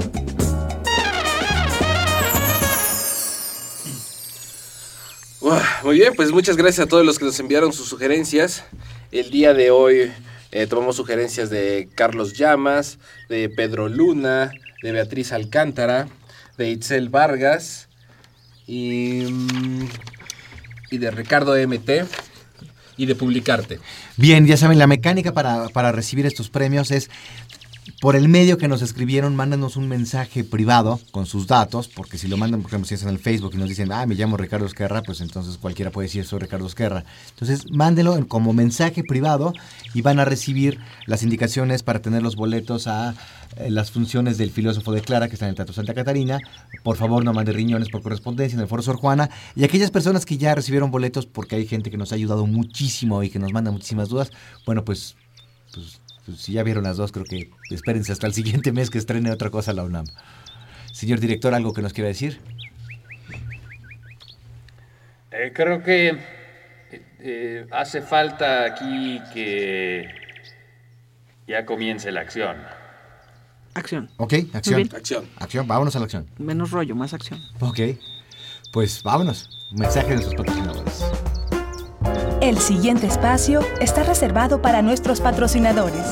Muy 5.82 5.96
bien, 5.96 6.14
pues 6.16 6.32
muchas 6.32 6.56
gracias 6.56 6.86
a 6.86 6.88
todos 6.88 7.04
los 7.04 7.18
que 7.18 7.26
nos 7.26 7.38
enviaron 7.38 7.74
sus 7.74 7.86
sugerencias. 7.86 8.64
El 9.12 9.30
día 9.30 9.52
de 9.52 9.70
hoy 9.70 10.10
eh, 10.52 10.66
tomamos 10.66 10.96
sugerencias 10.96 11.50
de 11.50 11.90
Carlos 11.94 12.32
Llamas, 12.32 12.98
de 13.28 13.50
Pedro 13.50 13.90
Luna, 13.90 14.50
de 14.82 14.92
Beatriz 14.92 15.32
Alcántara, 15.32 16.08
de 16.56 16.70
Itzel 16.70 17.10
Vargas 17.10 17.90
y, 18.66 19.26
mm, 19.30 19.88
y 20.92 20.96
de 20.96 21.10
Ricardo 21.10 21.54
MT 21.54 22.06
y 22.96 23.06
de 23.06 23.14
Publicarte. 23.14 23.80
Bien, 24.16 24.46
ya 24.46 24.56
saben, 24.56 24.78
la 24.78 24.86
mecánica 24.86 25.32
para, 25.32 25.68
para 25.68 25.92
recibir 25.92 26.26
estos 26.26 26.50
premios 26.50 26.90
es 26.90 27.10
por 28.00 28.16
el 28.16 28.28
medio 28.28 28.56
que 28.58 28.66
nos 28.68 28.80
escribieron, 28.82 29.36
mándanos 29.36 29.76
un 29.76 29.88
mensaje 29.88 30.42
privado 30.42 31.00
con 31.10 31.26
sus 31.26 31.46
datos, 31.46 31.88
porque 31.88 32.16
si 32.18 32.28
lo 32.28 32.36
mandan, 32.36 32.62
por 32.62 32.70
ejemplo, 32.70 32.88
si 32.88 32.94
es 32.94 33.02
en 33.02 33.10
el 33.10 33.18
Facebook 33.18 33.52
y 33.54 33.58
nos 33.58 33.68
dicen, 33.68 33.92
ah, 33.92 34.06
me 34.06 34.14
llamo 34.14 34.36
Ricardo 34.36 34.66
Esquerra, 34.66 35.02
pues 35.02 35.20
entonces 35.20 35.58
cualquiera 35.58 35.90
puede 35.90 36.06
decir, 36.06 36.24
soy 36.24 36.38
Ricardo 36.38 36.66
Esquerra. 36.66 37.04
Entonces, 37.30 37.64
mándenlo 37.70 38.16
en- 38.16 38.24
como 38.24 38.52
mensaje 38.52 39.02
privado 39.04 39.52
y 39.92 40.00
van 40.00 40.18
a 40.18 40.24
recibir 40.24 40.78
las 41.06 41.22
indicaciones 41.22 41.82
para 41.82 42.00
tener 42.00 42.22
los 42.22 42.36
boletos 42.36 42.86
a 42.86 43.14
eh, 43.56 43.70
las 43.70 43.90
funciones 43.90 44.38
del 44.38 44.50
filósofo 44.50 44.92
de 44.92 45.00
Clara, 45.02 45.28
que 45.28 45.34
está 45.34 45.44
en 45.46 45.50
el 45.50 45.54
Teatro 45.56 45.74
Santa 45.74 45.94
Catarina. 45.94 46.38
Por 46.82 46.96
favor, 46.96 47.24
no 47.24 47.32
mande 47.32 47.52
riñones 47.52 47.88
por 47.90 48.02
correspondencia 48.02 48.56
en 48.56 48.62
el 48.62 48.68
Foro 48.68 48.82
Sor 48.82 48.96
Juana. 48.96 49.30
Y 49.54 49.62
aquellas 49.64 49.90
personas 49.90 50.24
que 50.26 50.38
ya 50.38 50.54
recibieron 50.54 50.90
boletos, 50.90 51.26
porque 51.26 51.56
hay 51.56 51.66
gente 51.66 51.90
que 51.90 51.96
nos 51.96 52.12
ha 52.12 52.14
ayudado 52.16 52.46
muchísimo 52.46 53.22
y 53.22 53.30
que 53.30 53.38
nos 53.38 53.52
manda 53.52 53.70
muchísimas 53.70 54.08
dudas, 54.08 54.30
bueno, 54.66 54.84
pues, 54.84 55.14
pues, 55.72 56.00
si 56.36 56.52
ya 56.52 56.62
vieron 56.62 56.84
las 56.84 56.96
dos, 56.96 57.12
creo 57.12 57.24
que 57.24 57.50
espérense 57.70 58.12
hasta 58.12 58.26
el 58.26 58.32
siguiente 58.32 58.72
mes 58.72 58.90
que 58.90 58.98
estrene 58.98 59.30
otra 59.30 59.50
cosa 59.50 59.72
la 59.72 59.84
UNAM. 59.84 60.06
Señor 60.92 61.20
director, 61.20 61.54
¿algo 61.54 61.72
que 61.72 61.82
nos 61.82 61.92
quiera 61.92 62.08
decir? 62.08 62.40
Eh, 65.32 65.52
creo 65.52 65.82
que 65.82 66.08
eh, 66.08 67.02
eh, 67.18 67.66
hace 67.72 68.00
falta 68.00 68.64
aquí 68.64 69.20
que 69.32 70.08
ya 71.46 71.66
comience 71.66 72.12
la 72.12 72.20
acción. 72.20 72.56
Acción. 73.74 74.08
Ok, 74.18 74.34
acción. 74.52 74.88
Acción. 74.94 75.28
Acción, 75.36 75.66
vámonos 75.66 75.96
a 75.96 75.98
la 75.98 76.04
acción. 76.04 76.26
Menos 76.38 76.70
rollo, 76.70 76.94
más 76.94 77.12
acción. 77.12 77.40
Ok, 77.58 77.80
pues 78.72 79.02
vámonos. 79.02 79.50
Mensaje 79.72 80.10
de 80.10 80.14
nuestros 80.14 80.36
patrocinadores. 80.36 80.83
El 82.44 82.58
siguiente 82.58 83.06
espacio 83.06 83.60
está 83.80 84.02
reservado 84.02 84.60
para 84.60 84.82
nuestros 84.82 85.22
patrocinadores. 85.22 86.04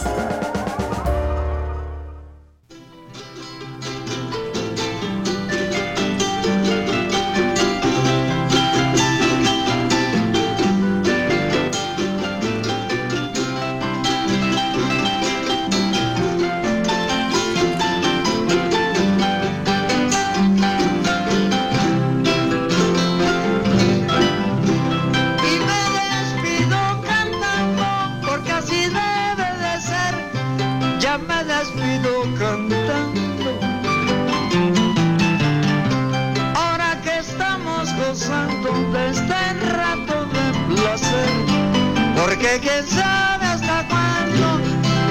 Quién 42.62 42.87
sabe 42.88 43.44
hasta 43.44 43.87
cuándo 43.88 44.59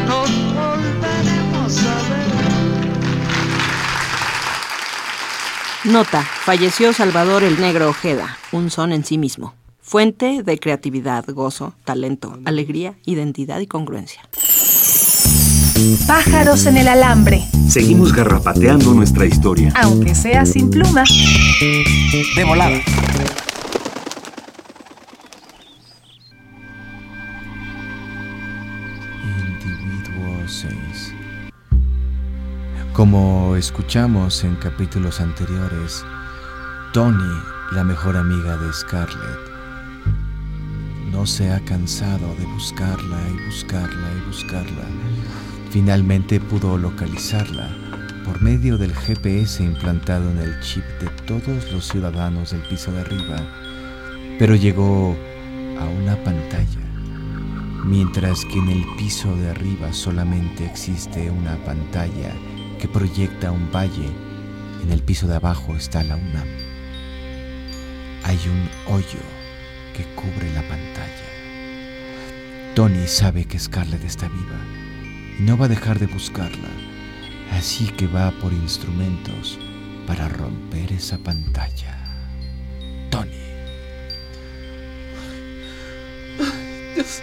nos 0.08 0.30
volveremos 0.54 1.84
a 1.84 1.96
ver. 2.10 2.32
Nota, 5.92 6.22
falleció 6.22 6.94
Salvador 6.94 7.44
el 7.44 7.60
Negro 7.60 7.90
Ojeda, 7.90 8.38
un 8.52 8.70
son 8.70 8.92
en 8.92 9.04
sí 9.04 9.18
mismo. 9.18 9.54
Fuente 9.82 10.44
de 10.44 10.58
creatividad, 10.60 11.26
gozo, 11.28 11.74
talento, 11.84 12.38
alegría, 12.46 12.94
identidad 13.06 13.60
y 13.60 13.68
congruencia. 13.68 14.22
Pájaros 16.08 16.66
en 16.68 16.78
el 16.78 16.88
alambre, 16.88 17.44
Seguimos 17.68 18.14
garrapateando 18.14 18.94
nuestra 18.94 19.26
historia. 19.26 19.74
aunque 19.76 20.14
sea 20.14 20.46
sin 20.46 20.70
pluma. 20.70 21.04
De 22.36 22.44
volada. 22.46 22.78
Como 33.02 33.56
escuchamos 33.56 34.44
en 34.44 34.56
capítulos 34.58 35.22
anteriores, 35.22 36.06
Tony, 36.94 37.34
la 37.72 37.84
mejor 37.84 38.16
amiga 38.16 38.56
de 38.58 38.72
Scarlett, 38.72 39.40
no 41.12 41.26
se 41.26 41.52
ha 41.52 41.60
cansado 41.62 42.36
de 42.36 42.46
buscarla 42.46 43.18
y 43.28 43.46
buscarla 43.48 44.08
y 44.16 44.28
buscarla. 44.28 44.84
Finalmente 45.72 46.40
pudo 46.40 46.78
localizarla 46.78 47.76
por 48.24 48.40
medio 48.40 48.78
del 48.78 48.94
GPS 48.94 49.64
implantado 49.64 50.30
en 50.30 50.38
el 50.38 50.60
chip 50.60 50.84
de 51.00 51.10
todos 51.26 51.72
los 51.72 51.88
ciudadanos 51.88 52.52
del 52.52 52.62
piso 52.70 52.92
de 52.92 53.02
arriba, 53.02 53.38
pero 54.38 54.54
llegó 54.54 55.18
a 55.80 55.86
una 55.86 56.16
pantalla 56.24 56.82
mientras 57.84 58.46
que 58.46 58.60
en 58.60 58.70
el 58.70 58.86
piso 58.96 59.36
de 59.38 59.50
arriba 59.50 59.92
solamente 59.92 60.66
existe 60.66 61.32
una 61.32 61.56
pantalla 61.66 62.32
que 62.82 62.88
proyecta 62.88 63.52
un 63.52 63.72
valle, 63.72 64.10
en 64.82 64.92
el 64.92 65.04
piso 65.04 65.28
de 65.28 65.36
abajo 65.36 65.76
está 65.76 66.04
la 66.04 66.16
UNAM. 66.16 66.48
Hay 68.24 68.40
un 68.48 68.68
hoyo 68.92 69.20
que 69.96 70.04
cubre 70.16 70.52
la 70.52 70.64
pantalla. 70.64 71.30
Tony 72.74 73.06
sabe 73.06 73.46
que 73.46 73.60
Scarlett 73.60 74.04
está 74.04 74.28
viva 74.30 74.58
y 75.38 75.44
no 75.44 75.58
va 75.58 75.66
a 75.66 75.70
dejar 75.70 76.00
de 76.00 76.08
buscarla, 76.08 76.70
así 77.52 77.86
que 77.86 78.08
va 78.08 78.32
por 78.42 78.52
instrumentos 78.52 79.60
para 80.08 80.28
romper 80.28 80.92
esa 80.92 81.20
pantalla. 81.20 82.00
Tony. 83.12 83.44
Dios, 86.96 87.22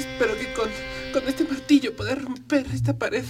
espero 0.00 0.36
que 0.36 0.52
con, 0.52 0.68
con 1.12 1.28
este 1.28 1.44
martillo 1.44 1.94
pueda 1.94 2.16
romper 2.16 2.66
esta 2.74 2.98
pared. 2.98 3.24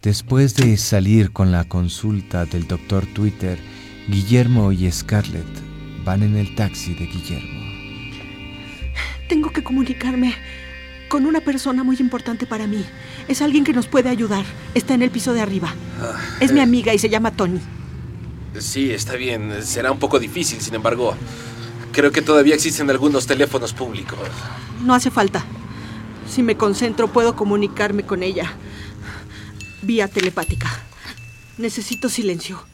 después 0.00 0.54
de 0.54 0.78
salir 0.78 1.32
con 1.32 1.52
la 1.52 1.64
consulta 1.64 2.46
del 2.46 2.66
doctor 2.66 3.04
Twitter, 3.06 3.58
Guillermo 4.08 4.72
y 4.72 4.90
Scarlett 4.90 5.44
van 6.02 6.22
en 6.22 6.36
el 6.36 6.54
taxi 6.54 6.94
de 6.94 7.04
Guillermo. 7.06 7.60
Tengo 9.28 9.50
que 9.50 9.62
comunicarme 9.62 10.34
con 11.10 11.26
una 11.26 11.40
persona 11.40 11.84
muy 11.84 11.96
importante 12.00 12.46
para 12.46 12.66
mí. 12.66 12.82
Es 13.28 13.42
alguien 13.42 13.64
que 13.64 13.74
nos 13.74 13.86
puede 13.86 14.08
ayudar. 14.08 14.46
Está 14.74 14.94
en 14.94 15.02
el 15.02 15.10
piso 15.10 15.34
de 15.34 15.42
arriba. 15.42 15.74
Es 16.40 16.52
mi 16.52 16.60
amiga 16.60 16.94
y 16.94 16.98
se 16.98 17.10
llama 17.10 17.32
Tony. 17.32 17.60
Sí, 18.60 18.92
está 18.92 19.14
bien. 19.14 19.62
Será 19.64 19.92
un 19.92 19.98
poco 19.98 20.18
difícil, 20.18 20.60
sin 20.60 20.74
embargo. 20.74 21.16
Creo 21.92 22.12
que 22.12 22.22
todavía 22.22 22.54
existen 22.54 22.90
algunos 22.90 23.26
teléfonos 23.26 23.72
públicos. 23.72 24.18
No 24.84 24.94
hace 24.94 25.10
falta. 25.10 25.44
Si 26.28 26.42
me 26.42 26.56
concentro 26.56 27.12
puedo 27.12 27.36
comunicarme 27.36 28.04
con 28.04 28.22
ella. 28.22 28.52
Vía 29.82 30.08
telepática. 30.08 30.68
Necesito 31.58 32.08
silencio. 32.08 32.64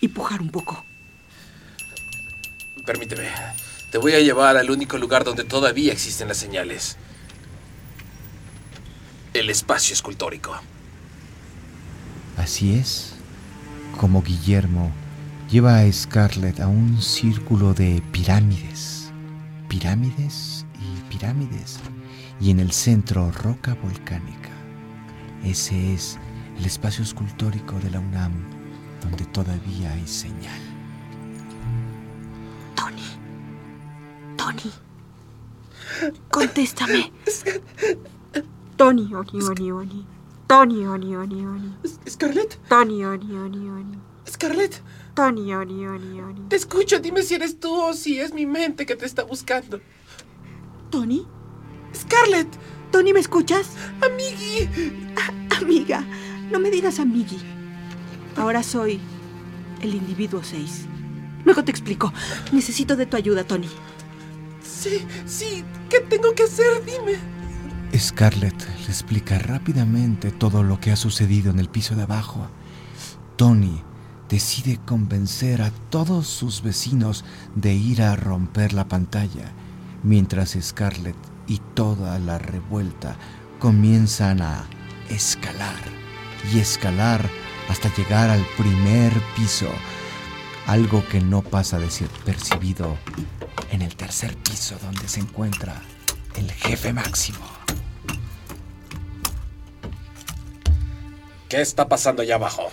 Y 0.00 0.08
pujar 0.08 0.40
un 0.40 0.50
poco. 0.50 0.84
Permíteme. 2.84 3.28
Te 3.90 3.98
voy 3.98 4.12
a 4.12 4.20
llevar 4.20 4.56
al 4.56 4.70
único 4.70 4.98
lugar 4.98 5.24
donde 5.24 5.44
todavía 5.44 5.92
existen 5.92 6.28
las 6.28 6.36
señales. 6.36 6.96
El 9.34 9.50
espacio 9.50 9.92
escultórico. 9.92 10.58
Así 12.36 12.74
es, 12.74 13.15
como 13.96 14.22
Guillermo 14.22 14.90
lleva 15.50 15.78
a 15.78 15.92
Scarlett 15.92 16.60
a 16.60 16.68
un 16.68 17.00
círculo 17.00 17.72
de 17.74 18.02
pirámides, 18.12 19.12
pirámides 19.68 20.66
y 20.78 21.00
pirámides, 21.10 21.78
y 22.40 22.50
en 22.50 22.60
el 22.60 22.72
centro 22.72 23.30
roca 23.32 23.74
volcánica. 23.74 24.50
Ese 25.44 25.94
es 25.94 26.18
el 26.58 26.66
espacio 26.66 27.02
escultórico 27.02 27.78
de 27.80 27.90
la 27.90 28.00
UNAM, 28.00 28.32
donde 29.02 29.24
todavía 29.26 29.92
hay 29.92 30.06
señal. 30.06 30.60
Tony. 34.36 34.72
Contéstame. 36.30 37.12
Tony, 38.76 39.14
Oni, 39.14 39.42
Oni, 39.42 39.70
Oni. 39.72 40.15
Tony, 40.46 40.86
Oni, 40.86 41.16
Oni, 41.16 41.44
Oni. 41.44 41.74
¿Scarlett? 42.08 42.58
Tony, 42.68 43.04
Oni, 43.04 43.36
Oni, 43.36 43.68
Oni. 43.68 43.98
¿Scarlett? 44.28 44.80
Tony, 45.14 45.52
Oni, 45.54 45.86
Oni, 45.86 46.20
Oni. 46.20 46.40
Te 46.48 46.56
escucho, 46.56 46.98
dime 47.00 47.22
si 47.22 47.34
eres 47.34 47.58
tú 47.58 47.72
o 47.74 47.94
si 47.94 48.20
es 48.20 48.32
mi 48.32 48.46
mente 48.46 48.86
que 48.86 48.94
te 48.96 49.06
está 49.06 49.24
buscando. 49.24 49.80
¿Tony? 50.90 51.26
¡Scarlett! 51.94 52.48
¿Tony, 52.92 53.12
me 53.12 53.20
escuchas? 53.20 53.70
¡Amigui! 54.00 54.68
A- 55.16 55.56
amiga, 55.58 56.04
no 56.52 56.58
me 56.60 56.70
digas 56.70 57.00
amigui. 57.00 57.38
Ahora 58.36 58.62
soy 58.62 59.00
el 59.80 59.94
individuo 59.94 60.42
6. 60.44 60.86
Luego 61.44 61.64
te 61.64 61.70
explico. 61.70 62.12
Necesito 62.52 62.94
de 62.96 63.06
tu 63.06 63.16
ayuda, 63.16 63.44
Tony. 63.44 63.68
Sí, 64.62 65.04
sí. 65.26 65.64
¿Qué 65.88 66.00
tengo 66.00 66.34
que 66.34 66.44
hacer? 66.44 66.84
Dime. 66.84 67.18
Scarlett 67.98 68.66
le 68.80 68.86
explica 68.86 69.38
rápidamente 69.38 70.30
todo 70.30 70.62
lo 70.62 70.80
que 70.80 70.92
ha 70.92 70.96
sucedido 70.96 71.50
en 71.50 71.58
el 71.58 71.68
piso 71.68 71.94
de 71.94 72.02
abajo. 72.02 72.48
Tony 73.36 73.82
decide 74.28 74.78
convencer 74.84 75.62
a 75.62 75.70
todos 75.90 76.26
sus 76.26 76.62
vecinos 76.62 77.24
de 77.54 77.74
ir 77.74 78.02
a 78.02 78.16
romper 78.16 78.72
la 78.72 78.88
pantalla, 78.88 79.52
mientras 80.02 80.56
Scarlett 80.60 81.16
y 81.46 81.60
toda 81.74 82.18
la 82.18 82.38
revuelta 82.38 83.16
comienzan 83.58 84.42
a 84.42 84.64
escalar 85.08 85.76
y 86.52 86.58
escalar 86.58 87.28
hasta 87.68 87.94
llegar 87.94 88.30
al 88.30 88.44
primer 88.56 89.12
piso, 89.36 89.70
algo 90.66 91.06
que 91.08 91.20
no 91.20 91.42
pasa 91.42 91.78
desapercibido 91.78 92.96
en 93.70 93.82
el 93.82 93.96
tercer 93.96 94.36
piso 94.36 94.76
donde 94.82 95.08
se 95.08 95.20
encuentra 95.20 95.80
el 96.34 96.50
jefe 96.50 96.92
máximo. 96.92 97.38
¿Qué 101.48 101.60
está 101.60 101.88
pasando 101.88 102.22
allá 102.22 102.36
abajo? 102.36 102.68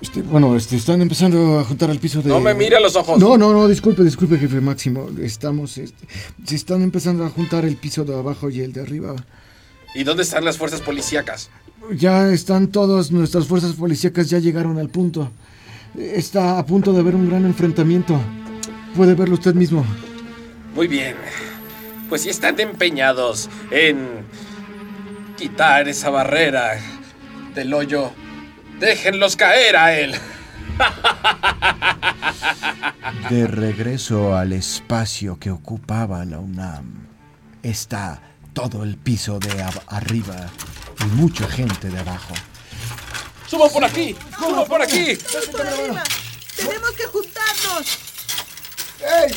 Este, 0.00 0.20
bueno, 0.20 0.56
este, 0.56 0.76
están 0.76 1.00
empezando 1.00 1.60
a 1.60 1.64
juntar 1.64 1.88
al 1.88 1.98
piso 1.98 2.20
de... 2.22 2.28
No 2.28 2.40
me 2.40 2.54
mire 2.54 2.76
a 2.76 2.80
los 2.80 2.96
ojos. 2.96 3.20
No, 3.20 3.38
no, 3.38 3.52
no, 3.52 3.68
disculpe, 3.68 4.02
disculpe, 4.02 4.36
jefe 4.36 4.60
Máximo. 4.60 5.08
Estamos, 5.20 5.78
este, 5.78 6.06
se 6.44 6.56
están 6.56 6.82
empezando 6.82 7.24
a 7.24 7.30
juntar 7.30 7.64
el 7.64 7.76
piso 7.76 8.04
de 8.04 8.14
abajo 8.14 8.50
y 8.50 8.60
el 8.60 8.72
de 8.72 8.82
arriba. 8.82 9.14
¿Y 9.94 10.02
dónde 10.02 10.24
están 10.24 10.44
las 10.44 10.58
fuerzas 10.58 10.80
policíacas? 10.80 11.50
Ya 11.96 12.28
están 12.30 12.68
todas 12.68 13.12
nuestras 13.12 13.46
fuerzas 13.46 13.74
policíacas, 13.74 14.28
ya 14.28 14.40
llegaron 14.40 14.78
al 14.78 14.88
punto. 14.88 15.30
Está 15.96 16.58
a 16.58 16.66
punto 16.66 16.92
de 16.92 17.00
haber 17.00 17.14
un 17.14 17.28
gran 17.28 17.44
enfrentamiento. 17.44 18.18
Puede 18.96 19.14
verlo 19.14 19.34
usted 19.34 19.54
mismo. 19.54 19.84
Muy 20.74 20.88
bien. 20.88 21.14
Pues 22.08 22.22
si 22.22 22.30
están 22.30 22.58
empeñados 22.58 23.48
en 23.70 24.24
quitar 25.36 25.88
esa 25.88 26.10
barrera 26.10 26.78
del 27.54 27.74
hoyo, 27.74 28.12
déjenlos 28.78 29.36
caer 29.36 29.76
a 29.76 29.98
él. 29.98 30.14
De 33.28 33.46
regreso 33.46 34.36
al 34.36 34.52
espacio 34.52 35.38
que 35.38 35.50
ocupaba 35.50 36.24
la 36.24 36.38
UNAM, 36.38 37.08
está 37.62 38.20
todo 38.52 38.82
el 38.82 38.96
piso 38.96 39.38
de 39.38 39.64
arriba 39.88 40.50
y 41.00 41.04
mucha 41.16 41.46
gente 41.48 41.88
de 41.88 41.98
abajo. 41.98 42.34
¡Suban 43.46 43.70
por 43.70 43.84
aquí! 43.84 44.16
¡Suban 44.38 44.66
por 44.66 44.82
aquí! 44.82 45.18
por 45.50 45.66
arriba! 45.66 46.02
¡Tenemos 46.56 46.90
que 46.92 47.04
juntarnos! 47.04 47.98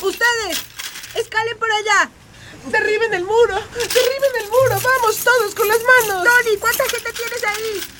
¡Ustedes! 0.02 0.64
¡Escalen 1.16 1.58
por 1.58 1.70
allá! 1.72 2.10
¡Derriben 2.72 3.14
el 3.14 3.24
muro! 3.24 3.56
¡Derriben 3.56 4.32
el 4.42 4.50
muro! 4.50 4.82
¡Vamos 4.82 5.18
todos 5.18 5.54
con 5.54 5.68
las 5.68 5.80
manos! 5.80 6.24
Tony, 6.24 6.58
¿cuánta 6.58 6.84
gente 6.90 7.14
tienes 7.14 7.44
ahí? 7.44 7.95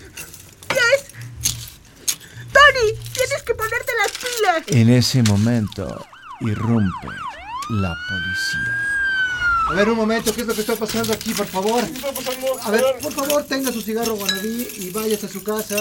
Tony, 2.53 2.93
tienes 3.13 3.43
que 3.43 3.53
ponerte 3.55 3.91
las 4.01 4.11
pilas. 4.11 4.63
En 4.67 4.89
ese 4.89 5.23
momento 5.23 6.05
irrumpe 6.41 7.07
la 7.69 7.95
policía. 8.07 8.81
A 9.67 9.73
ver, 9.73 9.89
un 9.89 9.97
momento, 9.97 10.33
¿qué 10.33 10.41
es 10.41 10.47
lo 10.47 10.53
que 10.53 10.61
está 10.61 10.75
pasando 10.75 11.11
aquí, 11.13 11.33
por 11.33 11.47
favor? 11.47 11.83
¿Qué 11.85 11.93
está 11.93 12.11
pasando? 12.11 12.59
A 12.61 12.69
ver, 12.71 12.83
por 13.01 13.11
favor, 13.13 13.43
tenga 13.45 13.71
su 13.71 13.81
cigarro 13.81 14.13
guanabí 14.15 14.67
y 14.77 14.89
váyase 14.91 15.25
a 15.25 15.29
su 15.29 15.43
casa. 15.43 15.77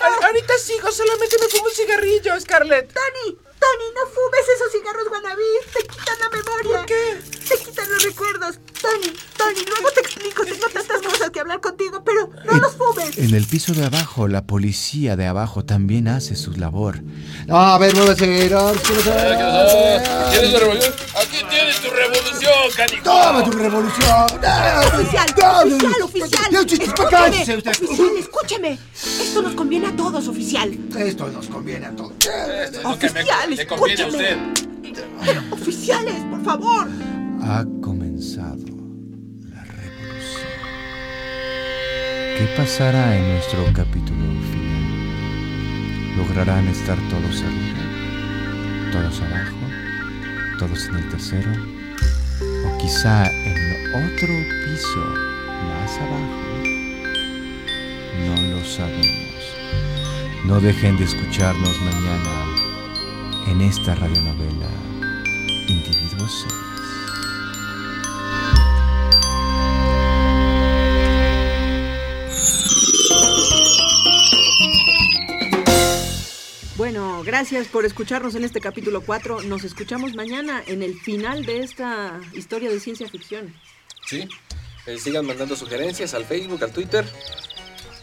A- 0.00 0.26
ahorita 0.26 0.54
sigo, 0.58 0.90
solamente 0.90 1.36
me 1.38 1.48
fumo 1.48 1.64
un 1.64 1.72
cigarrillo, 1.74 2.40
Scarlett. 2.40 2.92
Tony, 2.92 3.36
Tony, 3.62 3.88
no 3.94 4.04
fumes 4.10 4.44
esos 4.56 4.72
cigarros 4.72 5.08
guanabí. 5.08 5.52
Te 5.72 5.80
quitan 5.86 6.18
la 6.18 6.28
memoria. 6.30 6.78
¿Por 6.78 6.86
qué? 6.86 7.20
Te 7.48 7.56
quitan 7.64 7.88
los 7.92 8.02
recuerdos. 8.02 8.58
Tony, 8.80 9.12
Tony, 9.36 9.64
luego 9.68 9.90
te 9.92 10.00
explico. 10.00 10.44
Tengo 10.44 10.66
tantas 10.68 11.00
cosas 11.00 11.30
que 11.30 11.38
hablar 11.38 11.60
contigo, 11.60 12.02
pero 12.04 12.28
no 12.44 12.58
los 12.58 12.74
fumes. 12.74 13.16
En 13.18 13.34
el 13.34 13.46
piso 13.46 13.72
de 13.72 13.84
abajo, 13.84 14.26
la 14.26 14.44
policía 14.46 15.14
de 15.14 15.26
abajo 15.26 15.64
también 15.64 16.08
hace 16.08 16.34
su 16.34 16.52
labor. 16.52 17.00
Ah, 17.48 17.76
a 17.76 17.78
ver, 17.78 17.94
muévese. 17.94 18.26
¿Tienes 18.26 18.50
la 18.50 18.72
revolución? 20.58 20.92
Aquí 21.14 21.44
tu 21.82 21.90
revolución, 21.90 22.52
canijo. 22.76 23.02
¡Toma 23.04 23.44
tu 23.44 23.50
revolución! 23.52 24.26
Oficial, 24.94 25.34
¡Toma! 25.34 25.62
oficial, 25.62 26.02
oficial. 26.02 26.54
Escúcheme, 26.54 27.28
oficial, 27.30 28.16
escúcheme. 28.18 28.78
Esto 28.94 29.42
nos 29.42 29.54
conviene 29.54 29.86
a 29.88 29.96
todos, 29.96 30.28
oficial. 30.28 30.72
Esto 30.98 31.28
nos 31.28 31.46
conviene 31.48 31.86
a 31.86 31.90
todos. 31.96 32.12
Esto 32.12 32.30
es 32.78 32.82
lo 32.84 32.98
que 32.98 33.10
me- 33.10 33.20
Oficial, 33.20 33.50
le 33.56 33.66
conviene 33.66 34.02
a 34.02 34.06
usted. 34.06 34.36
Pero, 35.24 35.42
oficiales, 35.50 36.14
por 36.30 36.44
favor. 36.44 36.86
Ha 37.42 37.64
comenzado 37.82 38.64
la 39.50 39.64
revolución. 39.64 40.48
¿Qué 42.38 42.54
pasará 42.56 43.16
en 43.16 43.32
nuestro 43.34 43.64
capítulo 43.74 44.20
final? 44.50 46.16
¿Lograrán 46.16 46.68
estar 46.68 46.96
todos 47.08 47.40
arriba? 47.42 48.92
¿Todos 48.92 49.20
abajo? 49.22 49.56
¿Todos 50.58 50.86
en 50.88 50.96
el 50.96 51.08
tercero? 51.08 51.50
¿O 52.82 52.84
quizá 52.84 53.30
en 53.30 53.94
otro 53.94 54.34
piso 54.64 55.04
más 55.68 55.96
abajo? 55.98 56.42
No 58.26 58.34
lo 58.42 58.64
sabemos. 58.64 59.42
No 60.46 60.60
dejen 60.60 60.96
de 60.96 61.04
escucharnos 61.04 61.80
mañana 61.80 62.44
en 63.46 63.60
esta 63.60 63.94
radionovela 63.94 64.68
Individuo 65.68 66.28
gracias 77.32 77.66
por 77.66 77.86
escucharnos 77.86 78.34
en 78.34 78.44
este 78.44 78.60
capítulo 78.60 79.00
4. 79.00 79.40
Nos 79.44 79.64
escuchamos 79.64 80.14
mañana 80.14 80.62
en 80.66 80.82
el 80.82 81.00
final 81.00 81.46
de 81.46 81.60
esta 81.62 82.20
historia 82.34 82.68
de 82.68 82.78
ciencia 82.78 83.08
ficción. 83.08 83.54
Sí. 84.06 84.28
Eh, 84.84 84.98
sigan 84.98 85.24
mandando 85.24 85.56
sugerencias 85.56 86.12
al 86.12 86.26
Facebook, 86.26 86.62
al 86.62 86.72
Twitter. 86.72 87.06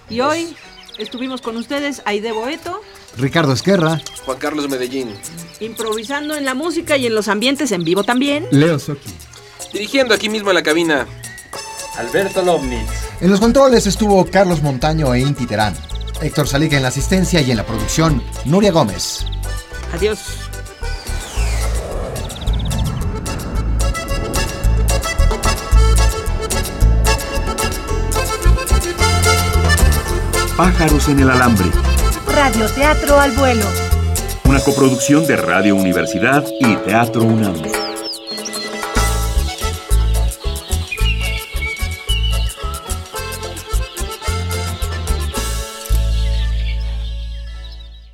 Y 0.09 0.21
hoy 0.21 0.55
estuvimos 0.97 1.41
con 1.41 1.57
ustedes, 1.57 2.01
Aide 2.05 2.31
Boeto, 2.31 2.81
Ricardo 3.19 3.53
Esquerra. 3.53 4.01
Juan 4.25 4.39
Carlos 4.39 4.67
Medellín. 4.67 5.13
improvisando 5.59 6.35
en 6.35 6.43
la 6.43 6.55
música 6.55 6.97
y 6.97 7.05
en 7.05 7.13
los 7.13 7.27
ambientes 7.27 7.71
en 7.71 7.83
vivo 7.83 8.03
también. 8.03 8.47
Leo 8.49 8.79
Soki. 8.79 9.11
Dirigiendo 9.71 10.15
aquí 10.15 10.27
mismo 10.27 10.49
en 10.49 10.55
la 10.55 10.63
cabina. 10.63 11.05
Alberto 11.97 12.41
Lomnitz. 12.41 12.89
En 13.21 13.29
los 13.29 13.39
controles 13.39 13.85
estuvo 13.85 14.25
Carlos 14.25 14.63
Montaño 14.63 15.13
e 15.13 15.19
Inti 15.19 15.45
Terán. 15.45 15.75
Héctor 16.21 16.47
Saliga 16.47 16.77
en 16.77 16.83
la 16.83 16.89
asistencia 16.89 17.41
y 17.41 17.51
en 17.51 17.57
la 17.57 17.65
producción, 17.65 18.21
Nuria 18.45 18.71
Gómez. 18.71 19.25
Adiós. 19.93 20.19
Pájaros 30.57 31.07
en 31.07 31.21
el 31.21 31.29
alambre. 31.29 31.69
Radioteatro 32.27 33.17
al 33.17 33.31
vuelo. 33.31 33.65
Una 34.43 34.59
coproducción 34.59 35.25
de 35.25 35.37
Radio 35.37 35.75
Universidad 35.75 36.45
y 36.59 36.75
Teatro 36.77 37.23
UNAM. 37.23 37.78